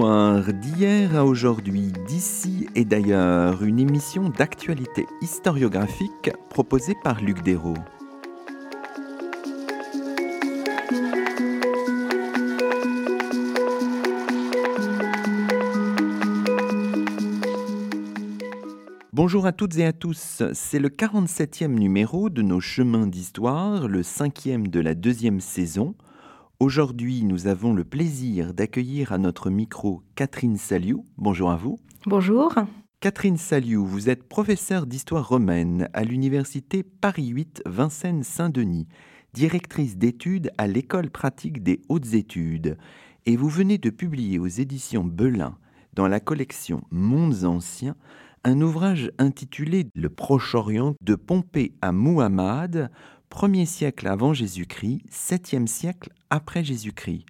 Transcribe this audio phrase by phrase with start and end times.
[0.00, 7.74] D'hier à aujourd'hui, d'ici et d'ailleurs, une émission d'actualité historiographique proposée par Luc Dérault.
[19.12, 24.02] Bonjour à toutes et à tous, c'est le 47e numéro de nos chemins d'histoire, le
[24.02, 25.94] cinquième de la deuxième saison.
[26.60, 31.06] Aujourd'hui, nous avons le plaisir d'accueillir à notre micro Catherine Saliou.
[31.16, 31.78] Bonjour à vous.
[32.04, 32.54] Bonjour.
[33.00, 38.88] Catherine Saliou, vous êtes professeure d'histoire romaine à l'université Paris 8 Vincennes-Saint-Denis,
[39.32, 42.76] directrice d'études à l'école pratique des hautes études,
[43.24, 45.56] et vous venez de publier aux éditions Belin,
[45.94, 47.96] dans la collection Mondes anciens,
[48.44, 52.90] un ouvrage intitulé Le Proche-Orient de Pompée à Muhammad,
[53.30, 57.24] 1er siècle avant Jésus-Christ, 7e siècle après Jésus-Christ.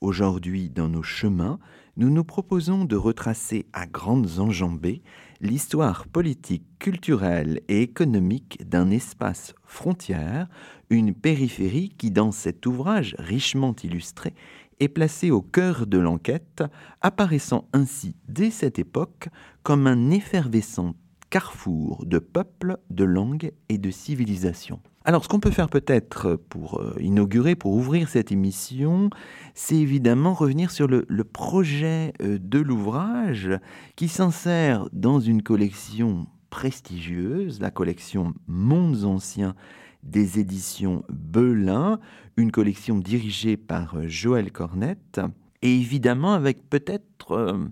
[0.00, 1.58] Aujourd'hui, dans nos chemins,
[1.96, 5.02] nous nous proposons de retracer à grandes enjambées
[5.40, 10.48] l'histoire politique, culturelle et économique d'un espace frontière,
[10.88, 14.34] une périphérie qui, dans cet ouvrage richement illustré,
[14.80, 16.64] est placé au cœur de l'enquête,
[17.02, 19.28] apparaissant ainsi dès cette époque
[19.62, 20.94] comme un effervescent
[21.32, 24.80] carrefour de peuples, de langues et de civilisations.
[25.06, 29.08] Alors, ce qu'on peut faire peut-être pour euh, inaugurer, pour ouvrir cette émission,
[29.54, 33.48] c'est évidemment revenir sur le, projet euh, de l'ouvrage
[33.96, 39.54] qui s'insère dans une collection prestigieuse, la collection Mondes anciens
[40.02, 41.98] des éditions Belin,
[42.36, 45.18] une collection dirigée par euh, Joël Cornette,
[45.62, 47.70] et évidemment avec peut-être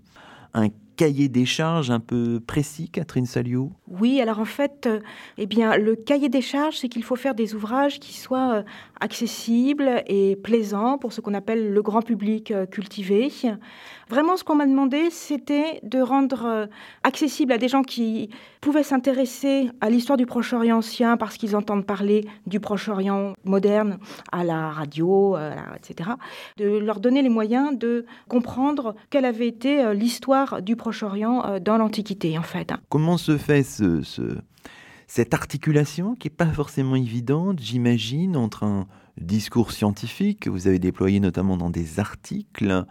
[0.53, 0.69] un
[1.01, 4.99] cahier des charges un peu précis, Catherine Saliou Oui, alors en fait, euh,
[5.39, 8.63] eh bien, le cahier des charges, c'est qu'il faut faire des ouvrages qui soient euh,
[8.99, 13.31] accessibles et plaisants pour ce qu'on appelle le grand public euh, cultivé.
[14.11, 16.69] Vraiment, ce qu'on m'a demandé, c'était de rendre
[17.03, 18.29] accessible à des gens qui
[18.61, 23.97] pouvaient s'intéresser à l'histoire du Proche-Orient ancien parce qu'ils entendent parler du Proche-Orient moderne
[24.31, 25.35] à la radio,
[25.75, 26.11] etc.,
[26.57, 31.59] de leur donner les moyens de comprendre quelle avait été l'histoire du Proche-Orient orient euh,
[31.59, 32.73] dans l'Antiquité, en fait.
[32.89, 34.01] Comment se fait ce,
[35.07, 38.87] cette articulation qui n'est pas forcément évidente, j'imagine, entre un
[39.19, 42.85] discours scientifique que vous avez déployé notamment dans des articles,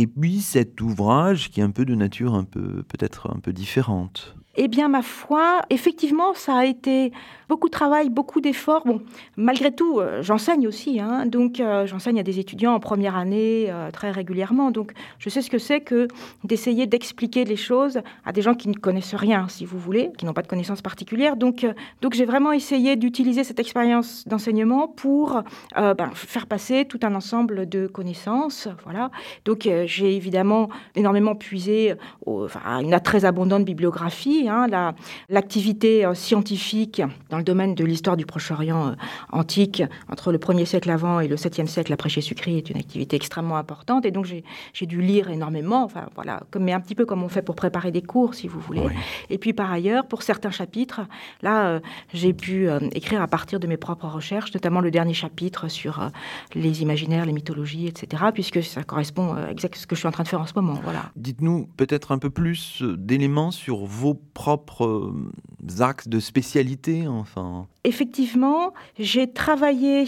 [0.00, 3.52] et puis cet ouvrage qui est un peu de nature un peu peut-être un peu
[3.52, 7.12] différente eh bien, ma foi, effectivement, ça a été
[7.48, 8.82] beaucoup de travail, beaucoup d'efforts.
[8.84, 9.02] Bon,
[9.36, 13.66] malgré tout, euh, j'enseigne aussi, hein, donc euh, j'enseigne à des étudiants en première année
[13.68, 14.70] euh, très régulièrement.
[14.70, 16.06] Donc, je sais ce que c'est que
[16.44, 20.26] d'essayer d'expliquer les choses à des gens qui ne connaissent rien, si vous voulez, qui
[20.26, 21.36] n'ont pas de connaissances particulières.
[21.36, 21.66] Donc,
[22.02, 25.42] donc j'ai vraiment essayé d'utiliser cette expérience d'enseignement pour
[25.76, 28.68] ben, faire passer tout un ensemble de connaissances.
[28.84, 29.10] Voilà.
[29.44, 31.94] Donc, j'ai évidemment énormément puisé
[32.64, 34.94] à une très abondante bibliographie Hein,
[35.28, 38.92] l'activité euh, scientifique dans le domaine de l'histoire du Proche-Orient euh,
[39.32, 43.16] antique entre le 1er siècle avant et le 7e siècle après Jésus-Christ est une activité
[43.16, 44.06] extrêmement importante.
[44.06, 47.42] Et donc, j'ai dû lire énormément, enfin, voilà, mais un petit peu comme on fait
[47.42, 48.86] pour préparer des cours, si vous voulez.
[49.28, 51.02] Et puis, par ailleurs, pour certains chapitres,
[51.42, 51.80] là, euh,
[52.12, 56.10] j'ai pu écrire à partir de mes propres recherches, notamment le dernier chapitre sur
[56.54, 60.12] les imaginaires, les mythologies, etc., puisque ça correspond exactement à ce que je suis en
[60.12, 60.78] train de faire en ce moment.
[60.82, 61.10] Voilà.
[61.16, 68.74] Dites-nous peut-être un peu plus d'éléments sur vos propres euh, axes de spécialité enfin Effectivement,
[68.98, 70.04] j'ai travaillé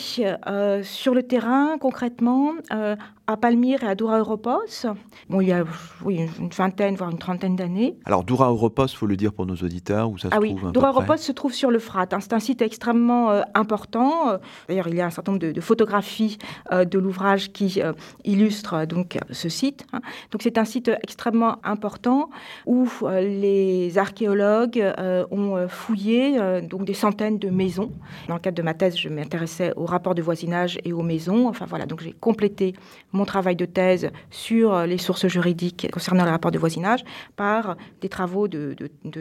[0.47, 2.97] euh, sur le terrain concrètement euh,
[3.27, 4.87] à Palmyre et à Doura Europos.
[5.31, 5.65] Bon, il y a
[6.05, 7.97] oui, une vingtaine, voire une trentaine d'années.
[8.05, 10.55] Alors Doura Europos, il faut le dire pour nos auditeurs, où ça ah se oui,
[10.55, 12.09] trouve Doura Europos se trouve sur le Frat.
[12.13, 12.19] Hein.
[12.21, 14.39] C'est un site extrêmement euh, important.
[14.69, 16.37] D'ailleurs, il y a un certain nombre de, photographies
[16.71, 17.81] de l'ouvrage qui
[18.25, 19.87] illustrent donc ce site.
[19.95, 20.01] Hein.
[20.31, 22.29] Donc c'est un site extrêmement important
[22.67, 24.85] où les archéologues
[25.31, 27.93] ont fouillé donc des centaines de maisons.
[28.29, 31.49] Dans le cadre de ma thèse, je m'intéressais aux rapports de voisinage et aux maisons.
[31.49, 32.75] Enfin voilà, donc j'ai complété
[33.13, 37.05] mon travail de thèse sur les sources juridiques concernant les rapports de voisinage
[37.37, 38.75] par des travaux de,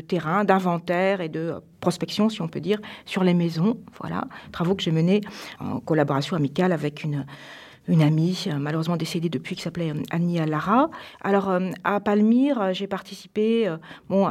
[0.08, 3.78] terrain, d'inventaire et de prospection, si on peut dire, sur les maisons.
[4.00, 5.22] Voilà, travaux que j'ai menés
[5.60, 7.26] en collaboration amicale avec une
[7.88, 10.90] une amie, euh, malheureusement décédée depuis, qui s'appelait euh, Annie Lara.
[11.22, 13.70] Alors, euh, à Palmyre, j'ai participé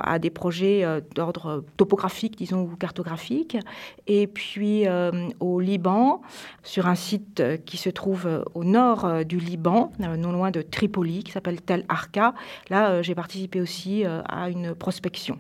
[0.03, 3.57] à des projets d'ordre topographique, disons, ou cartographique.
[4.07, 4.85] Et puis,
[5.41, 6.21] au Liban,
[6.63, 11.33] sur un site qui se trouve au nord du Liban, non loin de Tripoli, qui
[11.33, 12.35] s'appelle Tel Arka.
[12.69, 15.39] Là, j'ai participé aussi à une prospection.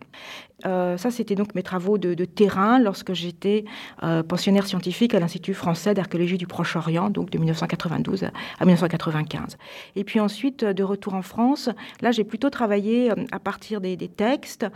[0.66, 3.64] Euh, ça, c'était donc mes travaux de, terrain lorsque j'étais
[4.02, 9.56] euh, pensionnaire scientifique à l'Institut français d'archéologie du Proche-Orient, donc de 1989 1992 à 1995.
[9.96, 11.68] Et puis ensuite, de retour en France,
[12.00, 14.66] là j'ai plutôt travaillé à partir des, des textes.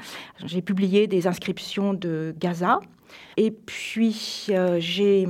[0.45, 2.81] J'ai publié des inscriptions de Gaza.
[3.37, 4.49] Et puis
[4.79, 5.27] j'ai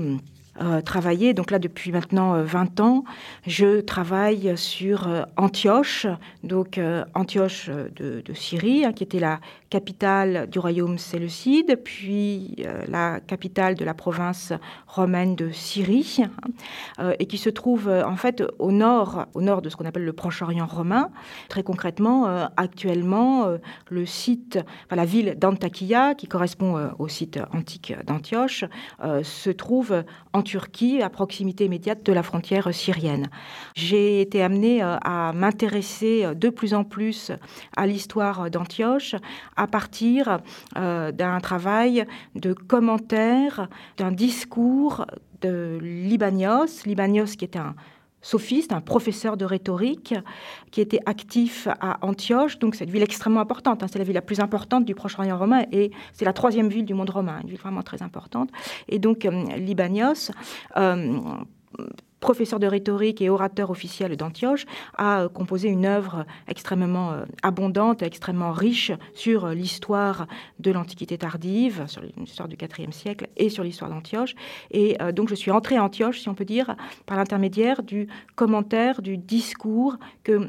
[0.60, 1.34] euh, travaillé.
[1.34, 3.04] Donc là, depuis maintenant 20 euh, ans,
[3.44, 6.06] je travaille sur euh, Antioche,
[6.44, 6.80] donc
[7.14, 13.84] Antioche de, Syrie, hein, qui était la capitale du royaume séleucide, puis la capitale de
[13.84, 14.52] la province
[14.86, 16.20] romaine de Syrie,
[16.98, 20.04] hein, et qui se trouve en fait au nord, au nord de ce qu'on appelle
[20.04, 21.10] le Proche-Orient romain.
[21.48, 23.48] Très concrètement, actuellement,
[23.90, 24.60] le site,
[24.92, 28.64] la ville d'Antakya, qui correspond au site antique d'Antioche,
[29.22, 33.28] se trouve en Turquie, à proximité immédiate de la frontière syrienne.
[33.74, 37.32] J'ai été amenée euh, à m'intéresser euh, de plus en plus
[37.76, 39.16] à l'histoire d'Antioche
[39.56, 40.38] à partir
[40.76, 45.06] euh, d'un travail de commentaire, d'un discours
[45.40, 47.74] de Libanios, Libanios qui était un
[48.24, 50.14] sophiste, un professeur de rhétorique,
[50.70, 53.86] qui était actif à Antioche, donc c'est une ville extrêmement importante, hein.
[53.90, 56.94] c'est la ville la plus importante du Proche-Orient romain et c'est la troisième ville du
[56.94, 58.50] monde romain, une ville vraiment très importante.
[58.88, 60.30] Et donc euh, Libanios,
[60.76, 61.20] euh,
[62.24, 64.64] professeur de rhétorique et orateur officiel d'Antioche,
[64.96, 70.26] a euh, composé une œuvre extrêmement euh, abondante, extrêmement riche sur euh, l'histoire
[70.58, 74.34] de l'Antiquité tardive, sur l'histoire du IVe siècle et sur l'histoire d'Antioche.
[74.70, 79.02] Et donc je suis entrée à Antioche, si on peut dire, par l'intermédiaire du commentaire,
[79.02, 80.48] du discours que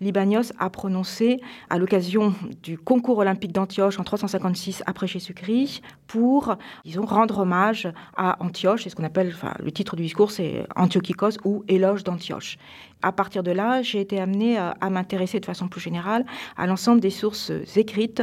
[0.00, 1.40] Libanios a prononcé
[1.70, 8.42] à l'occasion du concours olympique d'Antioche en 356 après Jésus-Christ pour, disons, rendre hommage à
[8.42, 8.84] Antioche.
[8.84, 10.97] C'est ce qu'on appelle, enfin, le titre du discours, c'est Antioche
[11.44, 12.58] ou Éloge d'Antioche.
[13.02, 16.24] À partir de là, j'ai été amenée à m'intéresser de façon plus générale
[16.56, 18.22] à l'ensemble des sources écrites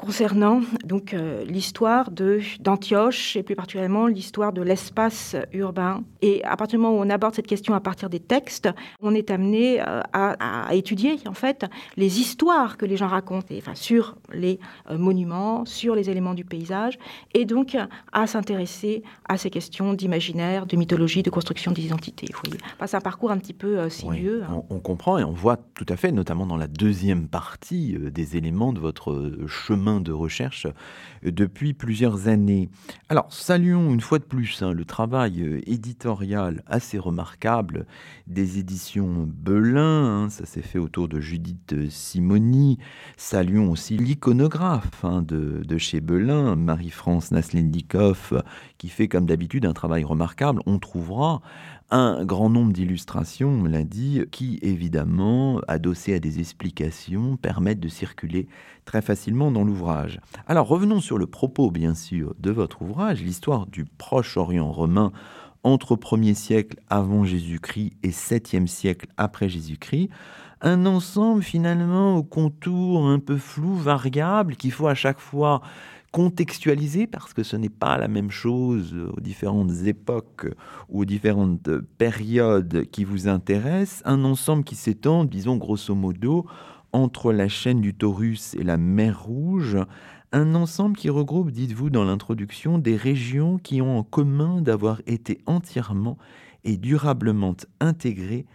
[0.00, 6.02] concernant donc euh, l'histoire de d'Antioche et plus particulièrement l'histoire de l'espace urbain.
[6.22, 8.68] Et à partir du moment où on aborde cette question à partir des textes,
[9.02, 11.66] on est amené euh, à, étudier en fait
[11.96, 14.58] les histoires que les gens racontent, enfin, sur les
[14.90, 16.98] euh, monuments, sur les éléments du paysage,
[17.34, 17.76] et donc
[18.12, 22.28] à s'intéresser à ces questions d'imaginaire, de mythologie, de construction d'identité.
[22.86, 24.42] C'est un parcours un petit peu sinueux.
[24.44, 24.62] Hein.
[24.68, 28.36] on, on, comprend et on voit tout à fait, notamment dans la deuxième partie, des
[28.36, 30.66] éléments de votre chemin de recherche
[31.24, 32.68] euh, depuis plusieurs années.
[33.08, 37.86] Alors, saluons une fois de plus hein, le travail euh, éditorial assez remarquable
[38.28, 42.78] des éditions Belin, hein, ça s'est fait autour de Judith Simoni.
[43.16, 48.42] Saluons aussi l'iconographe hein, de, de, chez Belin, Marie-France Naslendikov,
[48.78, 50.60] qui fait comme d'habitude un travail remarquable.
[50.66, 51.40] On trouvera
[51.90, 57.88] un grand nombre d'illustrations, on l'a dit, qui évidemment, adossées à des explications, permettent de
[57.88, 58.46] circuler
[58.84, 60.20] très facilement dans l'ouvrage.
[60.46, 65.12] Alors revenons sur le propos, bien sûr, de votre ouvrage, l'histoire du Proche-Orient romain
[65.62, 70.08] entre 1er siècle avant Jésus-Christ et 7e siècle après Jésus-Christ,
[70.62, 75.62] un ensemble finalement au contour un peu flou, variable, qu'il faut à chaque fois
[76.12, 80.46] contextualiser parce que ce n'est pas la même chose aux différentes époques
[80.88, 86.46] ou aux différentes périodes qui vous intéressent, un ensemble qui s'étend, disons grosso modo,
[86.92, 89.78] entre la chaîne du Taurus et la mer Rouge,
[90.32, 95.40] un ensemble qui regroupe, dites-vous dans l'introduction, des régions qui ont en commun d'avoir été
[95.46, 96.18] entièrement
[96.64, 98.46] et durablement intégrées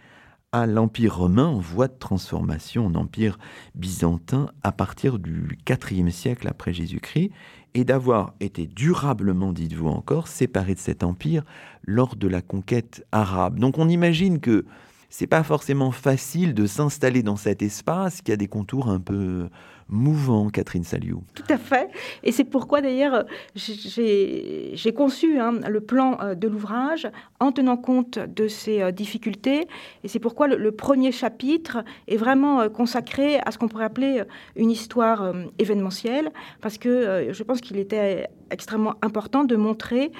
[0.56, 3.38] à l'Empire romain en voie de transformation en Empire
[3.74, 7.30] byzantin à partir du IVe siècle après Jésus-Christ
[7.74, 11.42] et d'avoir été durablement, dites-vous encore, séparé de cet empire
[11.84, 13.58] lors de la conquête arabe.
[13.58, 14.64] Donc on imagine que
[15.10, 19.50] c'est pas forcément facile de s'installer dans cet espace qui a des contours un peu
[19.88, 21.22] mouvants, Catherine Saliou.
[21.34, 21.88] Tout à fait.
[22.22, 23.24] Et c'est pourquoi d'ailleurs
[23.54, 27.08] j'ai conçu hein, le plan euh, de l'ouvrage
[27.40, 29.68] en tenant compte de ces euh, difficultés.
[30.02, 34.22] Et c'est pourquoi le, premier chapitre est vraiment euh, consacré à ce qu'on pourrait appeler
[34.56, 40.12] une histoire événementielle, parce que je pense qu'il était extrêmement important de montrer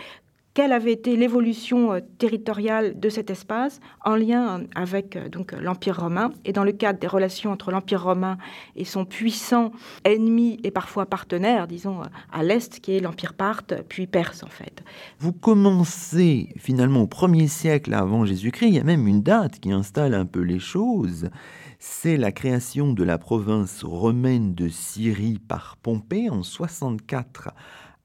[0.56, 5.52] quelle avait été l'évolution euh, territoriale de cet espace en lien euh, avec euh, donc
[5.52, 8.38] l'Empire romain et dans le cadre des relations entre l'Empire romain
[8.74, 9.70] et son puissant
[10.04, 12.00] ennemi et parfois partenaire, disons
[12.32, 14.82] à l'est, qui est l'Empire parthe puis perse en fait.
[15.18, 19.72] Vous commencez finalement au 1er siècle avant Jésus-Christ, il y a même une date qui
[19.72, 21.28] installe un peu les choses.
[21.78, 27.50] C'est la création de la province romaine de Syrie par Pompée en 64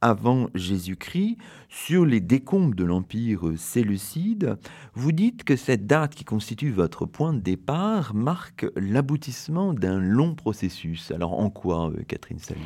[0.01, 1.37] avant Jésus-Christ,
[1.69, 4.57] sur les décombres de l'Empire séleucide,
[4.93, 10.35] vous dites que cette date qui constitue votre point de départ marque l'aboutissement d'un long
[10.35, 11.11] processus.
[11.11, 12.61] Alors en quoi, euh, Catherine Salier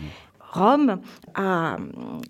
[0.55, 0.99] Rome
[1.33, 1.77] a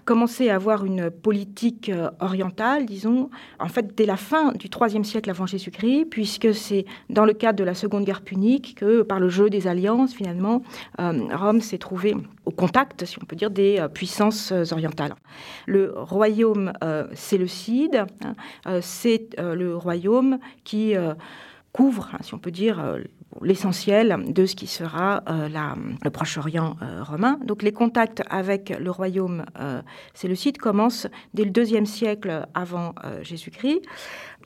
[0.03, 3.29] commencé à avoir une politique orientale, disons,
[3.59, 7.59] en fait dès la fin du IIIe siècle avant Jésus-Christ, puisque c'est dans le cadre
[7.59, 10.63] de la Seconde Guerre punique que, par le jeu des alliances, finalement,
[10.97, 12.15] Rome s'est trouvé
[12.45, 15.13] au contact, si on peut dire, des puissances orientales.
[15.67, 16.73] Le royaume
[17.13, 20.95] séleucide, hein, c'est le royaume qui
[21.75, 22.99] couvre, hein, si on peut dire, euh,
[23.41, 25.49] l'essentiel de ce qui sera euh,
[26.03, 27.39] le Proche-Orient euh, romain.
[27.45, 29.45] Donc les contacts avec le royaume
[30.27, 33.81] le site commencent dès le deuxième siècle avant Jésus-Christ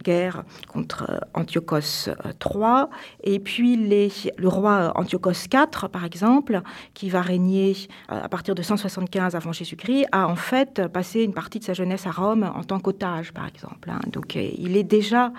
[0.04, 2.86] guerre contre Antiochos III,
[3.24, 6.62] et puis le roi Antiochos IV, par exemple,
[6.94, 7.76] qui va régner
[8.08, 12.08] à partir de 175 avant Jésus-Christ, a en fait passé une partie de sa jeunesse
[12.08, 13.90] à Rome en tant qu'otage, par exemple.
[13.90, 14.00] Hein.
[14.12, 15.32] Donc il est déjà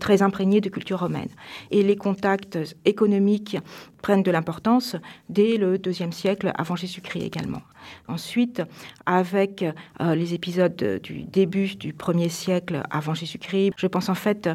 [0.00, 1.30] très imprégné de culture romaine
[1.70, 3.56] et les contacts économiques
[4.02, 4.96] prennent de l'importance
[5.28, 7.62] dès le deuxième siècle avant Jésus-Christ également.
[8.06, 8.62] Ensuite,
[9.06, 9.64] avec
[10.00, 14.48] euh, les épisodes du début du premier siècle avant Jésus-Christ, je pense en fait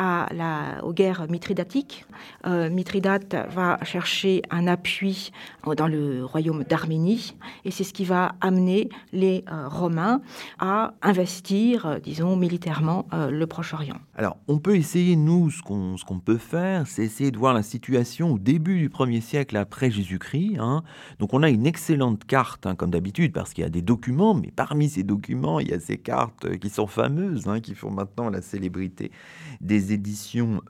[0.00, 2.06] la, aux guerres mithridatiques.
[2.46, 5.32] Euh, Mithridate va chercher un appui
[5.76, 10.20] dans le royaume d'Arménie et c'est ce qui va amener les euh, Romains
[10.58, 13.98] à investir, euh, disons, militairement le Proche-Orient.
[14.14, 18.32] Alors, on peut essayer, nous, ce qu'on peut faire, c'est essayer de voir la situation
[18.32, 20.58] au début du premier siècle après Jésus-Christ.
[20.58, 20.82] Hein.
[21.18, 24.34] Donc, on a une excellente carte, hein, comme d'habitude, parce qu'il y a des documents,
[24.34, 27.90] mais parmi ces documents, il y a ces cartes qui sont fameuses, hein, qui font
[27.90, 29.10] maintenant la célébrité
[29.60, 29.89] des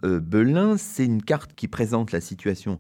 [0.05, 0.77] euh, Belin.
[0.77, 2.79] C'est une carte qui présente la situation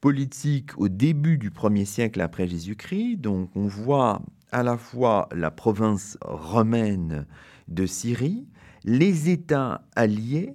[0.00, 3.16] politique au début du premier siècle après Jésus-Christ.
[3.16, 7.26] Donc on voit à la fois la province romaine
[7.68, 8.46] de Syrie,
[8.84, 10.54] les États alliés,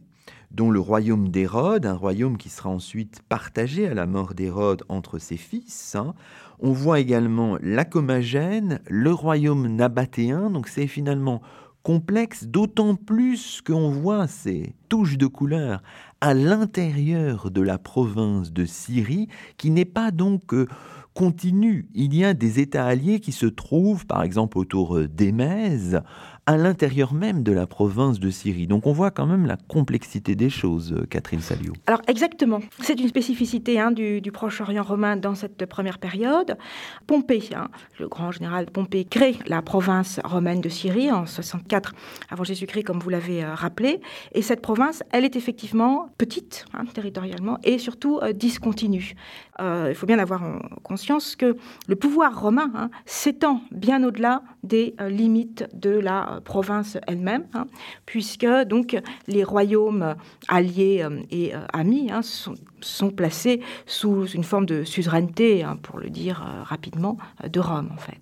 [0.51, 5.17] dont le royaume d'Hérode, un royaume qui sera ensuite partagé à la mort d'Hérode entre
[5.17, 5.95] ses fils.
[5.95, 6.13] Hein.
[6.59, 11.41] On voit également la Comagène, le royaume nabatéen, donc c'est finalement
[11.83, 15.83] complexe, d'autant plus qu'on voit ces touches de couleur
[16.21, 20.67] à l'intérieur de la province de Syrie, qui n'est pas donc euh,
[21.13, 21.87] continue.
[21.93, 26.01] Il y a des États alliés qui se trouvent, par exemple, autour euh, d'Émèse,
[26.45, 28.67] à l'intérieur même de la province de Syrie.
[28.67, 31.73] Donc on voit quand même la complexité des choses, euh, Catherine Salio.
[31.87, 36.57] Alors exactement, c'est une spécificité hein, du, Proche-Orient romain dans cette première période.
[37.07, 37.69] Pompée, hein,
[37.99, 41.93] le grand général Pompée, crée la province romaine de Syrie en 64
[42.29, 44.01] avant Jésus-Christ, comme vous l'avez euh, rappelé.
[44.33, 49.15] Et cette province, elle est effectivement petite hein, territorialement et surtout discontinue.
[49.59, 50.41] il faut bien avoir
[50.83, 51.55] conscience que
[51.87, 57.67] le pouvoir romain s'étend bien au-delà des limites de la province elle-même, hein,
[58.05, 60.15] puisque donc les royaumes
[60.47, 65.99] alliés euh, et euh, amis hein, sont, placés sous une forme de suzeraineté, hein, pour
[65.99, 68.19] le dire euh, rapidement, de Rome en fait.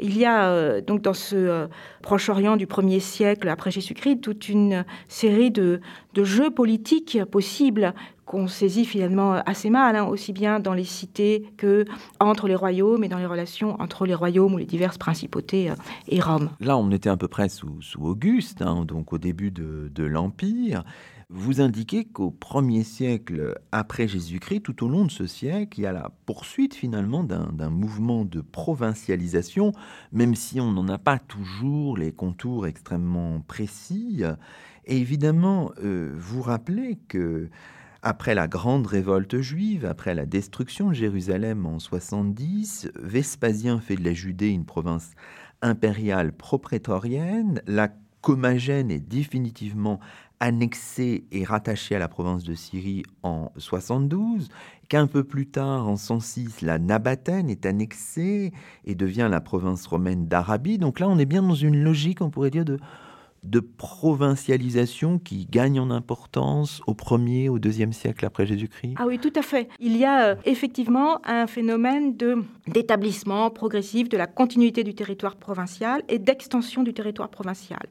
[0.00, 1.68] Il y a donc dans ce
[2.02, 5.80] Proche-Orient du 1er siècle après Jésus-Christ toute une série de,
[6.14, 7.94] de, jeux politiques possibles
[8.28, 11.86] qu'on saisit finalement assez mal, hein, aussi bien dans les cités que
[12.20, 15.74] entre les royaumes et dans les relations entre les royaumes ou les diverses principautés euh,
[16.08, 16.50] et Rome.
[16.60, 20.84] Là, on était à peu près sous, Auguste, hein, donc au début de, l'Empire.
[21.30, 25.86] Vous indiquez qu'au premier siècle après Jésus-Christ, tout au long de ce siècle, il y
[25.86, 29.72] a la poursuite finalement d'un mouvement de provincialisation,
[30.10, 34.22] même si on n'en a pas toujours les contours extrêmement précis.
[34.86, 37.50] Et évidemment, euh, vous rappelez que
[38.00, 44.04] après la grande révolte juive, après la destruction de Jérusalem en 70, Vespasien fait de
[44.04, 45.10] la Judée une province
[45.60, 47.60] impériale proprétorienne.
[47.66, 50.00] La Comagène est définitivement
[50.40, 54.48] annexée et rattachée à la province de Syrie en 72,
[54.88, 58.52] qu'un peu plus tard, en 106, la Nabatène est annexée
[58.84, 60.78] et devient la province romaine d'Arabie.
[60.78, 62.78] Donc là, on est bien dans une logique, on pourrait dire, de
[63.44, 68.94] de provincialisation qui gagne en importance au premier, au deuxième siècle après Jésus-Christ?
[68.98, 69.68] Ah oui, tout à fait.
[69.78, 72.16] Il y a euh, effectivement un phénomène
[72.66, 77.86] d'établissement progressif de la continuité du territoire provincial et d'extension du territoire provincial.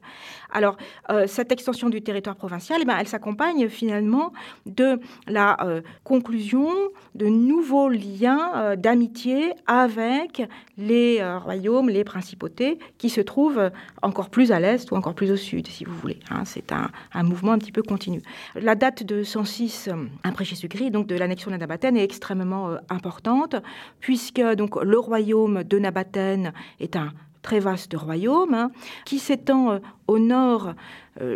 [0.50, 0.76] Alors,
[1.10, 4.32] euh, cette extension du territoire provincial, eh ben, elle s'accompagne finalement
[4.66, 6.68] de la euh, conclusion
[7.14, 10.42] de nouveaux liens d'amitié avec
[10.76, 13.70] les royaumes, les principautés qui se trouvent
[14.02, 16.18] encore plus à l'est ou encore plus au si vous voulez.
[16.30, 16.44] Hein.
[16.44, 18.20] c'est un, mouvement un petit peu continu.
[18.54, 22.70] La date de 106 euh, après Jésus-Christ, donc de l'annexion de la Nabathène, est extrêmement
[22.70, 23.56] euh, importante,
[24.00, 28.70] puisque le royaume de Nabathène est un très vaste royaume hein,
[29.04, 30.74] qui s'étend euh, au nord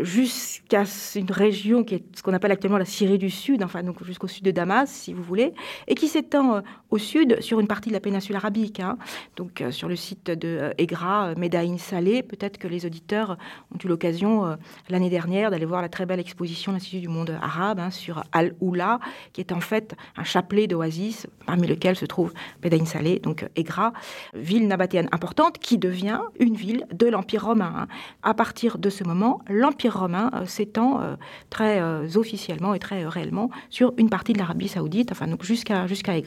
[0.03, 0.85] jusqu'à
[1.17, 4.29] une région qui est ce qu'on appelle actuellement la Syrie du Sud, enfin donc jusqu'au
[4.29, 5.55] sud de Damas, si vous voulez,
[5.89, 6.61] et qui s'étend euh,
[6.91, 8.99] au sud sur une partie de la péninsule arabique, hein.
[9.37, 12.23] donc euh, sur le site de Egra, Medaïn Salé.
[12.23, 13.39] Peut-être que les auditeurs
[13.75, 14.57] ont eu l'occasion
[14.89, 18.25] l'année dernière d'aller voir la très belle exposition de l'Institut du monde arabe hein, sur
[18.33, 19.01] Al-Oula,
[19.33, 23.93] qui est en fait un chapelet d'oasis parmi lesquels se trouve Medaïn Salé, donc Egra,
[24.35, 27.75] ville nabatéenne importante qui devient une ville de l'Empire romain.
[27.77, 27.89] Hein.
[28.23, 31.17] À partir de ce moment, l'Empire l'Empire romain euh, s'étend euh,
[31.49, 35.87] très euh, officiellement et très réellement sur une partie de l'Arabie saoudite, enfin donc jusqu'à
[35.87, 36.23] jusqu'à et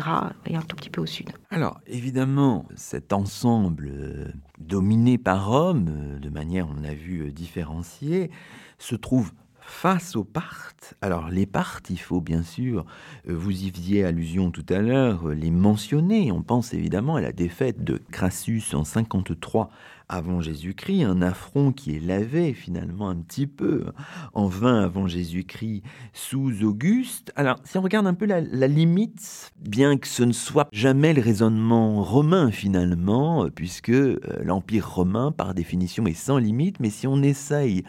[0.56, 1.30] un tout petit peu au sud.
[1.52, 8.32] Alors évidemment, cet ensemble dominé par Rome, de manière, on a vu, différenciée,
[8.80, 10.96] se trouve face aux Parthes.
[11.02, 12.84] Alors les Parthes, il faut bien sûr,
[13.28, 16.32] vous y faisiez allusion tout à l'heure, les mentionner.
[16.32, 19.70] On pense évidemment à la défaite de Crassus en 53
[20.10, 23.86] avant Jésus-Christ, un affront qui est lavé finalement un petit peu
[24.34, 25.84] en vain avant Jésus-Christ
[26.14, 27.32] sous Auguste.
[27.36, 31.22] Alors, si on regarde un peu la, limite, bien que ce ne soit jamais le
[31.22, 37.22] raisonnement romain finalement, puisque euh, l'Empire romain par définition est sans limite, mais si on
[37.22, 37.84] essaye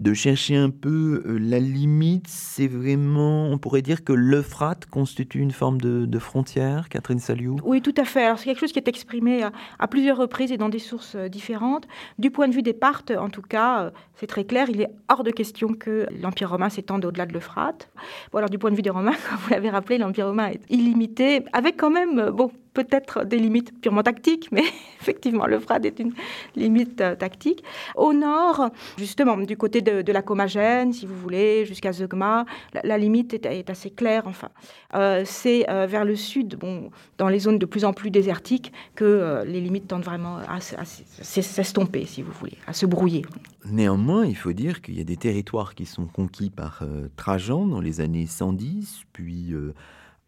[0.00, 2.26] de chercher un peu euh, la limite.
[2.26, 7.82] C'est vraiment, on pourrait dire que l'Euphrate constitue une forme de, frontière, Catherine Saliou Oui,
[7.82, 8.36] tout à fait.
[8.38, 9.42] c'est quelque chose qui est exprimé
[9.78, 11.86] à, plusieurs reprises et dans des sources euh, différentes.
[12.18, 14.90] Du point de vue des Parthes, en tout cas, euh, c'est très clair, il est
[15.10, 17.90] hors de question que l'Empire romain s'étende au-delà de l'Euphrate.
[18.32, 20.62] Bon, alors du point de vue des Romains, comme vous l'avez rappelé, l'Empire romain est
[20.70, 24.62] illimité, avec quand même, bon, peut-être des limites purement tactiques, mais
[25.00, 26.12] effectivement, l'Euphrate est une
[26.56, 27.62] limite euh, tactique.
[27.96, 32.44] Au nord, justement, du côté de, la Comagène, si vous voulez, jusqu'à Zeugma,
[32.84, 34.24] la, limite est, assez claire.
[34.26, 34.48] Enfin,
[34.94, 38.72] euh, c'est euh, vers le sud, bon, dans les zones de plus en plus désertiques,
[38.94, 43.22] que les limites tendent vraiment à, s'estomper, si vous voulez, à se brouiller.
[43.64, 46.82] Néanmoins, il faut dire qu'il y a des territoires qui sont conquis par
[47.16, 49.54] Trajan dans les années 110, puis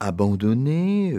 [0.02, 1.14] abandonnés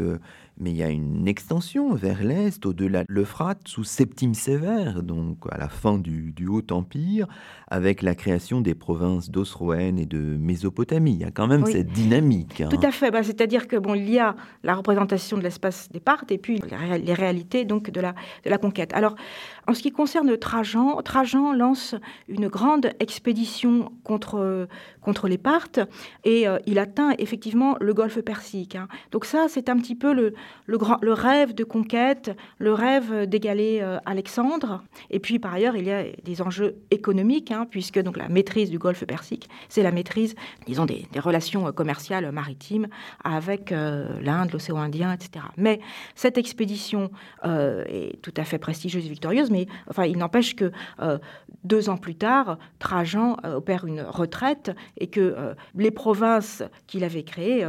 [0.60, 5.38] mais il y a une extension vers l'est, au-delà de l'Euphrate, sous Septime Sévère, donc
[5.50, 7.28] à la fin du, Haut Empire,
[7.70, 11.14] avec la création des provinces d'Osroène et de Mésopotamie.
[11.14, 12.62] Il y a quand même cette dynamique.
[12.62, 12.70] Hein.
[12.70, 13.10] Tout à fait.
[13.10, 16.62] Bah, c'est-à-dire que bon, il y a la représentation de l'espace des Parthes et puis
[17.04, 18.14] les réalités donc de la,
[18.46, 18.94] de la conquête.
[18.94, 19.16] Alors,
[19.68, 21.96] en ce qui concerne Trajan, Trajan lance
[22.28, 24.68] une grande expédition contre,
[25.02, 25.80] contre les Parthes
[26.26, 28.73] et euh, il atteint effectivement le golfe Persique.
[28.76, 28.88] Hein.
[29.12, 34.00] Donc ça, c'est un petit peu le, grand, rêve de conquête, le rêve d'égaler euh,
[34.06, 34.84] Alexandre.
[35.10, 38.70] Et puis par ailleurs, il y a des enjeux économiques, hein, puisque donc la maîtrise
[38.70, 42.88] du golfe Persique, c'est la maîtrise, disons, des, relations euh, commerciales maritimes
[43.24, 45.46] avec l'Inde, l'océan Indien, etc.
[45.58, 45.80] Mais
[46.16, 47.12] cette expédition
[47.44, 51.18] est tout à fait prestigieuse et victorieuse mais enfin, il n'empêche que euh,
[51.64, 57.04] deux ans plus tard, Trajan euh, opère une retraite et que euh, les provinces qu'il
[57.04, 57.66] avait créées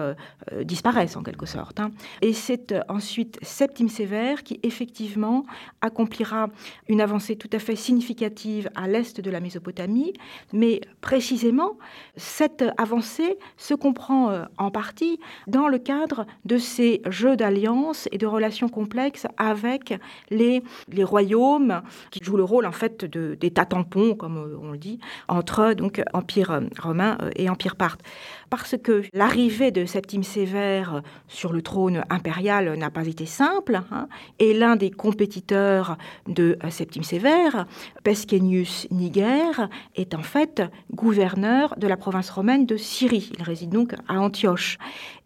[0.63, 1.81] disparaissent en quelque sorte.
[1.81, 1.91] Hein.
[2.23, 5.45] Et c'est ensuite Septime Sévère qui effectivement
[5.81, 6.49] accomplira
[6.89, 10.13] une avancée tout à fait significative à l'est de la Mésopotamie,
[10.53, 11.79] mais précisément
[12.17, 18.27] cette avancée se comprend en partie dans le cadre de ces jeux d'alliance et de
[18.27, 19.95] relations complexes avec
[20.31, 24.79] les, les royaumes qui joue le rôle en fait d'état tampon, comme euh, on le
[24.79, 28.01] dit, entre donc empire euh, romain euh, et empire parthe.
[28.51, 34.09] Parce que l'arrivée de Septime Sévère sur le trône impérial n'a pas été simple, hein,
[34.39, 35.97] et l'un des compétiteurs
[36.29, 37.67] de Septime Sévère,
[38.03, 43.33] Pesquenius Niger, est en fait gouverneur de la province romaine de Syrie.
[43.39, 44.79] Il réside donc à Antioche.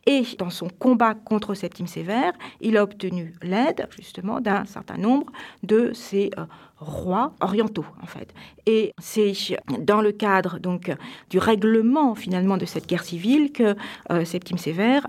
[0.06, 5.30] Et dans son combat contre Septime Sévère, il a obtenu l'aide justement d'un certain nombre
[5.62, 6.44] de ses euh,
[6.80, 8.32] rois orientaux en fait.
[8.66, 9.32] Et c'est
[9.80, 10.94] dans le cadre donc
[11.30, 13.74] du règlement finalement de cette guerre civile que
[14.10, 15.06] euh, Septime Sévère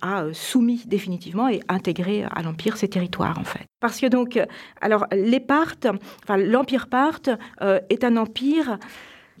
[0.00, 3.66] a euh, soumis définitivement et intégré à l'empire ces territoires en fait.
[3.80, 4.40] Parce que donc
[4.80, 5.88] alors les Parthes,
[6.22, 7.30] enfin l'empire parthe
[7.60, 8.78] est un empire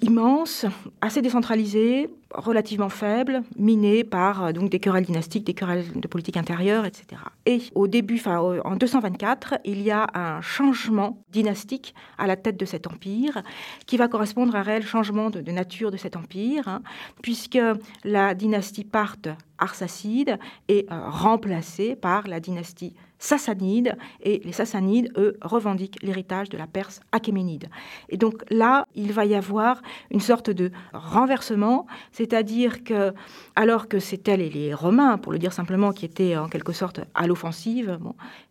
[0.02, 0.66] immense,
[1.00, 6.36] assez décentralisé, relativement faible, miné par euh, donc des querelles dynastiques, des querelles de politique
[6.36, 7.20] intérieure, etc.
[7.46, 12.56] Et au début, enfin en 224, il y a un changement dynastique à la tête
[12.56, 13.42] de cet empire,
[13.86, 16.82] qui va correspondre à un réel changement de, nature de cet empire, hein,
[17.22, 17.58] puisque
[18.04, 20.38] la dynastie parthe arsacide
[20.68, 26.66] est euh, remplacée par la dynastie sassanides, et les sassanides, eux, revendiquent l'héritage de la
[26.66, 27.68] Perse achéménide.
[28.08, 29.80] Et donc là, il va y avoir
[30.10, 33.14] une sorte de renversement, c'est-à-dire que,
[33.54, 37.28] alors que c'était les, Romains, pour le dire simplement, qui étaient en quelque sorte à
[37.28, 37.98] l'offensive,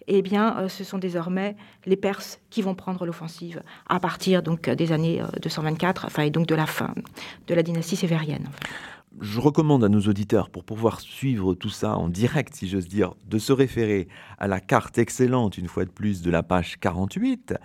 [0.08, 4.70] eh bien, euh, ce sont désormais les Perses qui vont prendre l'offensive à partir donc
[4.70, 6.94] des années 224, enfin, et donc de la fin
[7.48, 8.48] de la dynastie sévérienne
[9.20, 13.14] je recommande à nos auditeurs, pour pouvoir suivre tout ça en direct, si j'ose dire,
[13.28, 17.56] de se référer à la carte excellente, une fois de plus, de la page 48.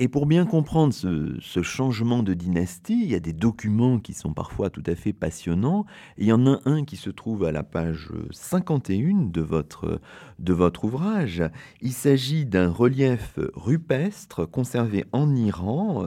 [0.00, 4.32] Et pour bien comprendre ce, changement de dynastie, il y a des documents qui sont
[4.32, 5.86] parfois tout à fait passionnants.
[6.16, 10.00] il y en a un qui se trouve à la page 51 de votre,
[10.38, 11.42] de votre ouvrage.
[11.80, 16.06] Il s'agit d'un relief rupestre conservé en Iran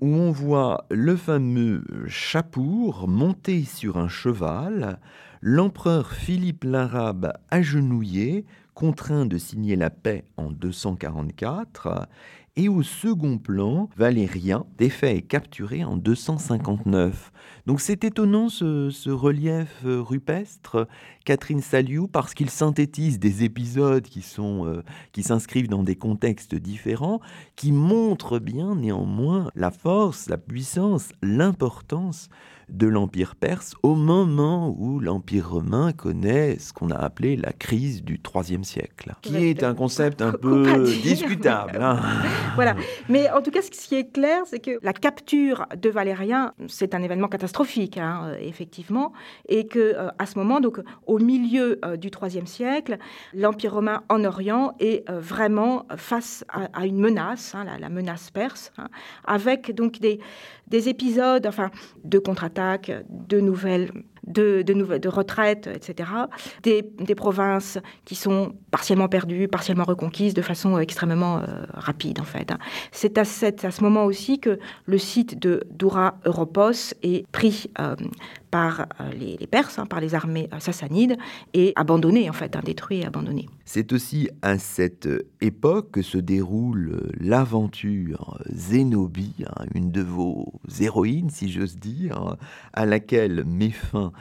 [0.00, 4.98] où on voit le fameux Chapour monté sur un cheval,
[5.40, 12.08] l'empereur Philippe l'Arabe agenouillé, contraint de signer la paix en 244,
[12.56, 17.32] et au second plan, Valérien, défait et capturé en 259.
[17.66, 20.86] Donc c'est étonnant ce, relief euh, rupestre,
[21.24, 26.54] Catherine Saliou, parce qu'il synthétise des épisodes qui sont euh, qui s'inscrivent dans des contextes
[26.54, 27.20] différents,
[27.56, 32.28] qui montrent bien néanmoins la force, la puissance, l'importance
[32.68, 38.02] de l'Empire perse au moment où l'Empire romain connaît ce qu'on a appelé la crise
[38.02, 41.78] du IIIe siècle, qui est un concept un peu discutable.
[41.80, 42.00] Hein.
[42.54, 42.74] voilà.
[43.08, 46.94] Mais en tout cas, ce qui est clair, c'est que la capture de Valérien, c'est
[46.94, 47.55] un événement catastrophique,
[47.96, 49.12] hein, euh, effectivement,
[49.48, 52.98] et que euh, à ce moment, donc au milieu euh, du IIIe siècle,
[53.34, 58.72] l'Empire romain en Orient est vraiment face à, une menace, hein, la, menace perse,
[59.24, 60.20] avec donc des,
[60.68, 61.70] des épisodes, enfin,
[62.04, 63.90] de contre-attaques, de nouvelles
[64.26, 66.10] de, de, retraite, etc.
[66.62, 66.82] Des,
[67.14, 72.50] provinces qui sont partiellement perdues, partiellement reconquises de façon extrêmement euh, rapide, en fait.
[72.50, 72.58] Hein.
[72.92, 77.96] C'est à, à, ce moment aussi que le site de Doura Europos est pris euh,
[78.56, 81.18] par euh, les, Perses, hein, par les armées sassanides,
[81.52, 83.46] et abandonné, en fait, hein, détruit et abandonné.
[83.66, 85.08] C'est aussi à cette
[85.42, 92.36] époque que se déroule l'aventure Zénobie, une de vos héroïnes, si j'ose dire,
[92.72, 94.12] à laquelle met fin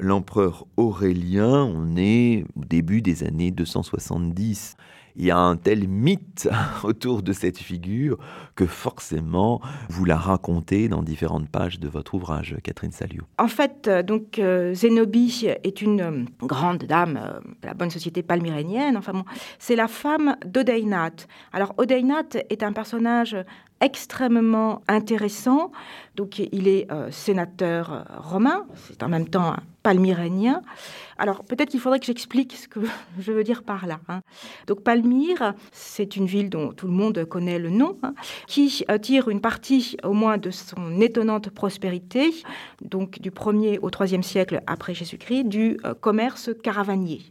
[0.00, 4.76] l'empereur Aurélien, on est au début des années 270.
[5.16, 6.48] Il y a un tel mythe
[6.82, 8.18] autour de cette figure
[8.56, 13.22] que forcément vous la racontez dans différentes pages de votre ouvrage, Catherine Saliou.
[13.38, 18.22] En fait, euh, donc euh, Zénobie est une euh, grande dame de la bonne société
[18.22, 18.96] palmyrénienne.
[18.96, 19.24] Enfin bon,
[19.58, 21.26] c'est la femme d'Odeinat.
[21.52, 23.36] Alors Odeinat est un personnage
[23.80, 25.70] extrêmement intéressant.
[26.14, 30.62] Donc il est euh, sénateur euh, romain, c'est en même temps un palmyrénien.
[31.18, 32.80] Alors peut-être qu'il faudrait que j'explique ce que
[33.18, 33.98] je veux dire par là.
[34.08, 34.20] Hein.
[34.68, 38.14] Donc Palmyre, c'est une ville dont tout le monde connaît le nom, hein,
[38.46, 42.32] qui euh, tire une partie au moins de son étonnante prospérité,
[42.80, 47.22] donc du 1er au 3e siècle après Jésus-Christ, du commerce caravanier.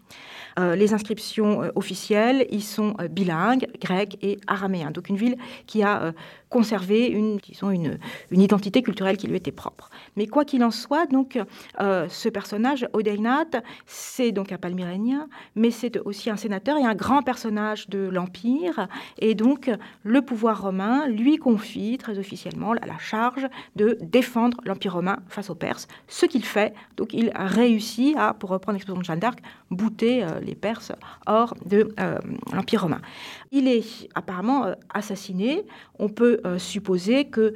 [0.60, 4.92] Les inscriptions officielles, ils sont bilingues, grec et araméen.
[4.92, 6.14] Donc une ville qui a
[6.54, 7.98] conservé une, une,
[8.30, 9.90] une, identité culturelle qui lui était propre.
[10.16, 11.40] Mais quoi qu'il en soit, donc,
[11.80, 17.24] ce personnage, Odeinat, c'est donc un palmyrénien, mais c'est aussi un sénateur et un grand
[17.24, 18.88] personnage de l'Empire.
[19.18, 19.72] Et donc,
[20.04, 25.56] le pouvoir romain lui confie très officiellement la, charge de défendre l'Empire romain face aux
[25.56, 26.74] Perses, ce qu'il fait.
[26.98, 29.40] Donc, il réussit à, pour reprendre l'expression de Jeanne d'Arc,
[29.72, 30.92] bouter les Perses
[31.26, 32.20] hors de euh,
[32.54, 33.02] l'Empire romain.
[33.52, 35.64] Il est apparemment euh, assassiné.
[36.00, 37.54] On peut euh, supposer que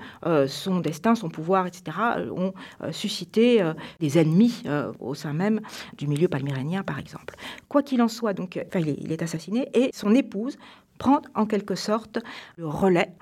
[0.47, 1.97] son destin, son pouvoir, etc.,
[2.36, 2.54] ont
[2.91, 3.63] suscité
[4.00, 4.63] des ennemis
[5.00, 5.62] au sein même
[5.97, 7.36] du milieu palmyrénien, par exemple.
[7.67, 10.58] Quoi qu'il en soit, donc, il est assassiné et son épouse
[10.98, 12.20] prend en quelque sorte
[12.58, 13.14] le relais.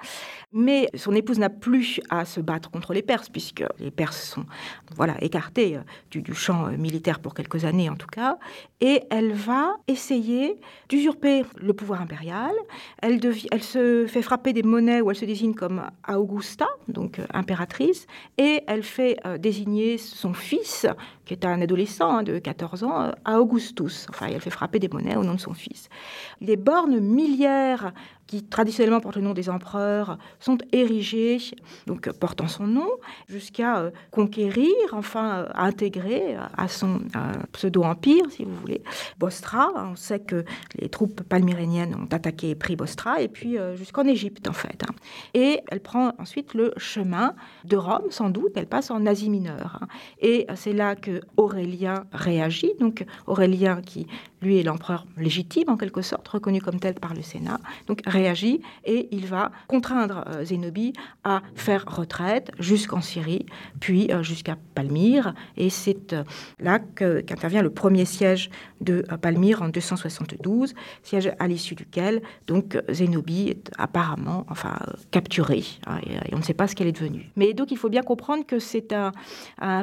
[0.57, 4.45] Mais son épouse n'a plus à se battre contre les Perses, puisque les Perses sont
[4.95, 8.37] voilà, écartés euh, du, champ euh, militaire pour quelques années en tout cas.
[8.79, 10.55] Et elle va essayer
[10.87, 12.53] d'usurper le pouvoir impérial.
[13.01, 13.19] Elle,
[13.51, 18.07] elle, se fait frapper des monnaies où elle se désigne comme Augusta, donc euh, impératrice,
[18.37, 20.87] et elle fait désigner son fils,
[21.25, 24.07] qui est un adolescent hein, de 14 ans, à Augustus.
[24.09, 25.89] Enfin, elle fait frapper des monnaies au nom de son fils.
[26.41, 27.93] Les bornes millières
[28.27, 31.37] qui traditionnellement portent le nom des empereurs, sont érigés,
[31.85, 32.89] donc portant son nom,
[33.27, 37.01] jusqu'à conquérir, enfin intégrer à son
[37.51, 38.81] pseudo-empire, si vous voulez,
[39.19, 39.71] Bostra.
[39.75, 40.43] On sait que
[40.79, 44.83] les troupes palmyréniennes ont attaqué et pris Bostra, et puis jusqu'en Égypte en fait.
[44.83, 44.93] Hein.
[45.33, 49.79] Et elle prend ensuite le chemin de Rome, sans doute, elle passe en Asie mineure.
[49.81, 49.87] Hein.
[50.19, 54.07] Et c'est là que Aurélien réagit, donc Aurélien qui
[54.41, 58.61] lui est l'empereur légitime en quelque sorte, reconnu comme tel par le Sénat, donc réagit
[58.85, 63.45] et il va contraindre euh, Zénobie à faire retraite jusqu'en Syrie,
[63.79, 65.33] puis euh, jusqu'à Palmyre.
[65.57, 66.23] Et c'est euh,
[66.59, 68.49] là qu'intervient le premier siège
[68.81, 70.73] de Palmyre en 272,
[71.03, 74.77] siège à l'issue duquel donc Zénobie est apparemment enfin
[75.11, 77.31] capturée hein, et, on ne sait pas ce qu'elle est devenue.
[77.35, 79.11] Mais donc il faut bien comprendre que c'est un,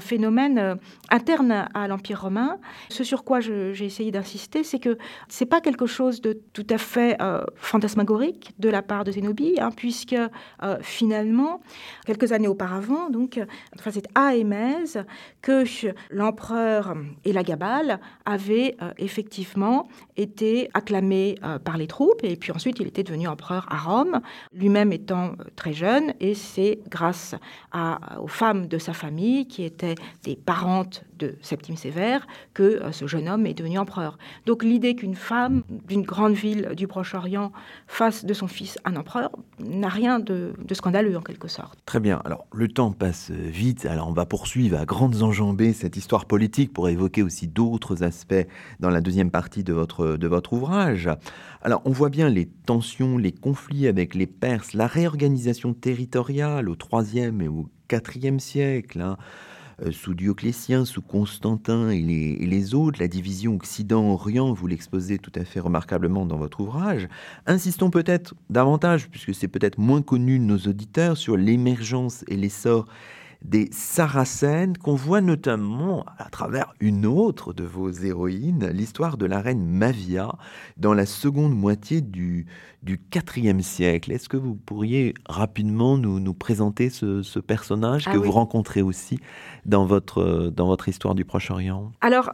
[0.00, 0.78] phénomène
[1.10, 2.58] interne à l'Empire romain.
[2.88, 6.78] Ce sur quoi j'ai essayé d'insister c'est que c'est pas quelque chose de tout à
[6.78, 8.21] fait euh, fantasmagorique
[8.58, 11.60] de la part de Zénobie, hein, puisque euh, finalement,
[12.06, 13.40] quelques années auparavant, donc,
[13.78, 15.04] enfin, c'est à Émèse
[15.40, 15.64] que
[16.10, 22.78] l'empereur et la Gabale avaient euh, effectivement été acclamés par les troupes, et puis ensuite
[22.80, 24.20] il était devenu empereur à Rome,
[24.52, 27.34] lui-même étant très jeune, et c'est grâce
[28.20, 33.28] aux femmes de sa famille, qui étaient des parentes de Septime Sévère, que ce jeune
[33.28, 34.18] homme est devenu empereur.
[34.46, 37.52] Donc l'idée qu'une femme d'une grande ville du Proche-Orient
[37.86, 41.78] fasse de son fils un empereur n'a rien de, scandaleux en quelque sorte.
[41.86, 42.20] Très bien.
[42.24, 43.86] Alors le temps passe vite.
[43.86, 48.46] Alors on va poursuivre à grandes enjambées cette histoire politique pour évoquer aussi d'autres aspects
[48.80, 51.10] dans la deuxième partie de votre, de votre ouvrage.
[51.62, 56.76] Alors on voit bien les tensions, les conflits avec les Perses, la réorganisation territoriale au
[56.92, 59.00] IIIe et au IVe siècle.
[59.00, 59.16] Hein.
[59.84, 65.44] Euh, sous Dioclétien, sous Constantin et les, autres, la division Occident-Orient, vous l'exposez tout à
[65.44, 67.08] fait remarquablement dans votre ouvrage.
[67.46, 72.86] Insistons peut-être davantage, puisque c'est peut-être moins connu de nos auditeurs, sur l'émergence et l'essor
[73.44, 79.40] des Saracènes qu'on voit notamment à travers une autre de vos héroïnes, l'histoire de la
[79.40, 80.36] reine Mavia
[80.76, 82.46] dans la seconde moitié du,
[82.82, 83.00] du
[83.36, 84.12] IVe siècle.
[84.12, 89.18] Est-ce que vous pourriez rapidement nous, nous présenter ce, personnage ah que vous rencontrez aussi
[89.66, 91.92] dans votre, dans votre histoire du Proche-Orient?
[92.00, 92.32] Alors,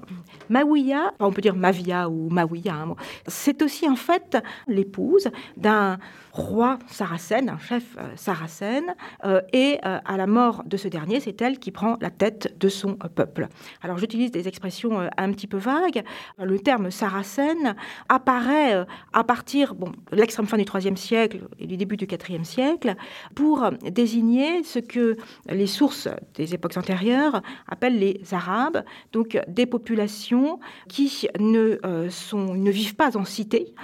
[0.49, 2.95] Mawiya, on peut dire Mavia ou Mawiya, hein,
[3.27, 5.99] c'est aussi en fait l'épouse d'un
[6.33, 11.21] roi saracène, un chef euh, saracène, euh, et euh, à la mort de ce dernier,
[11.21, 13.49] c'est elle qui prend la tête de son peuple.
[13.83, 16.05] Alors j'utilise des expressions un petit peu vagues.
[16.39, 17.75] Le terme saracène
[18.09, 22.95] apparaît à partir bon, de fin du IIIe siècle et du début du IVe siècle
[23.35, 25.17] pour désigner ce que
[25.49, 31.79] les sources des époques antérieures appellent les Arabes, donc des populations qui ne,
[32.11, 33.75] sont, ne vivent pas en cité,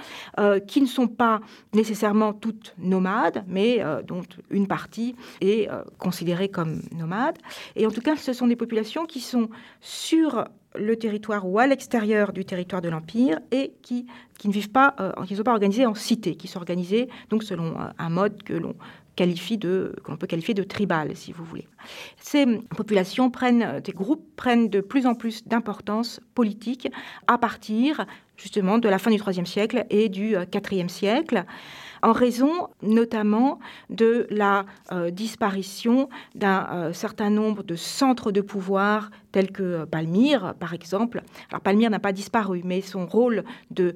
[0.67, 1.41] qui ne sont pas
[1.73, 7.37] nécessairement toutes nomades, mais euh, dont une partie est euh, considérée comme nomade.
[7.75, 9.49] Et en tout cas, ce sont des populations qui sont
[9.81, 10.45] sur
[10.77, 14.05] le territoire ou à l'extérieur du territoire de l'Empire et qui,
[14.37, 17.09] qui ne vivent pas, euh, qui ne sont pas organisées en cité, qui sont organisées
[17.29, 18.75] donc selon un mode que l'on
[19.15, 21.67] qualifie de, qu'on peut qualifier de tribal, si vous voulez.
[22.17, 26.89] Ces populations prennent, des groupes prennent de plus en plus d'importance politique
[27.27, 28.05] à partir
[28.37, 31.45] justement de la fin du IIIe siècle et du IVe siècle
[32.01, 33.59] en raison notamment
[33.89, 39.85] de la euh, disparition d'un euh, certain nombre de centres de pouvoir tels que euh,
[39.85, 41.21] Palmyre, par exemple.
[41.49, 43.93] Alors Palmyre n'a pas disparu, mais son rôle de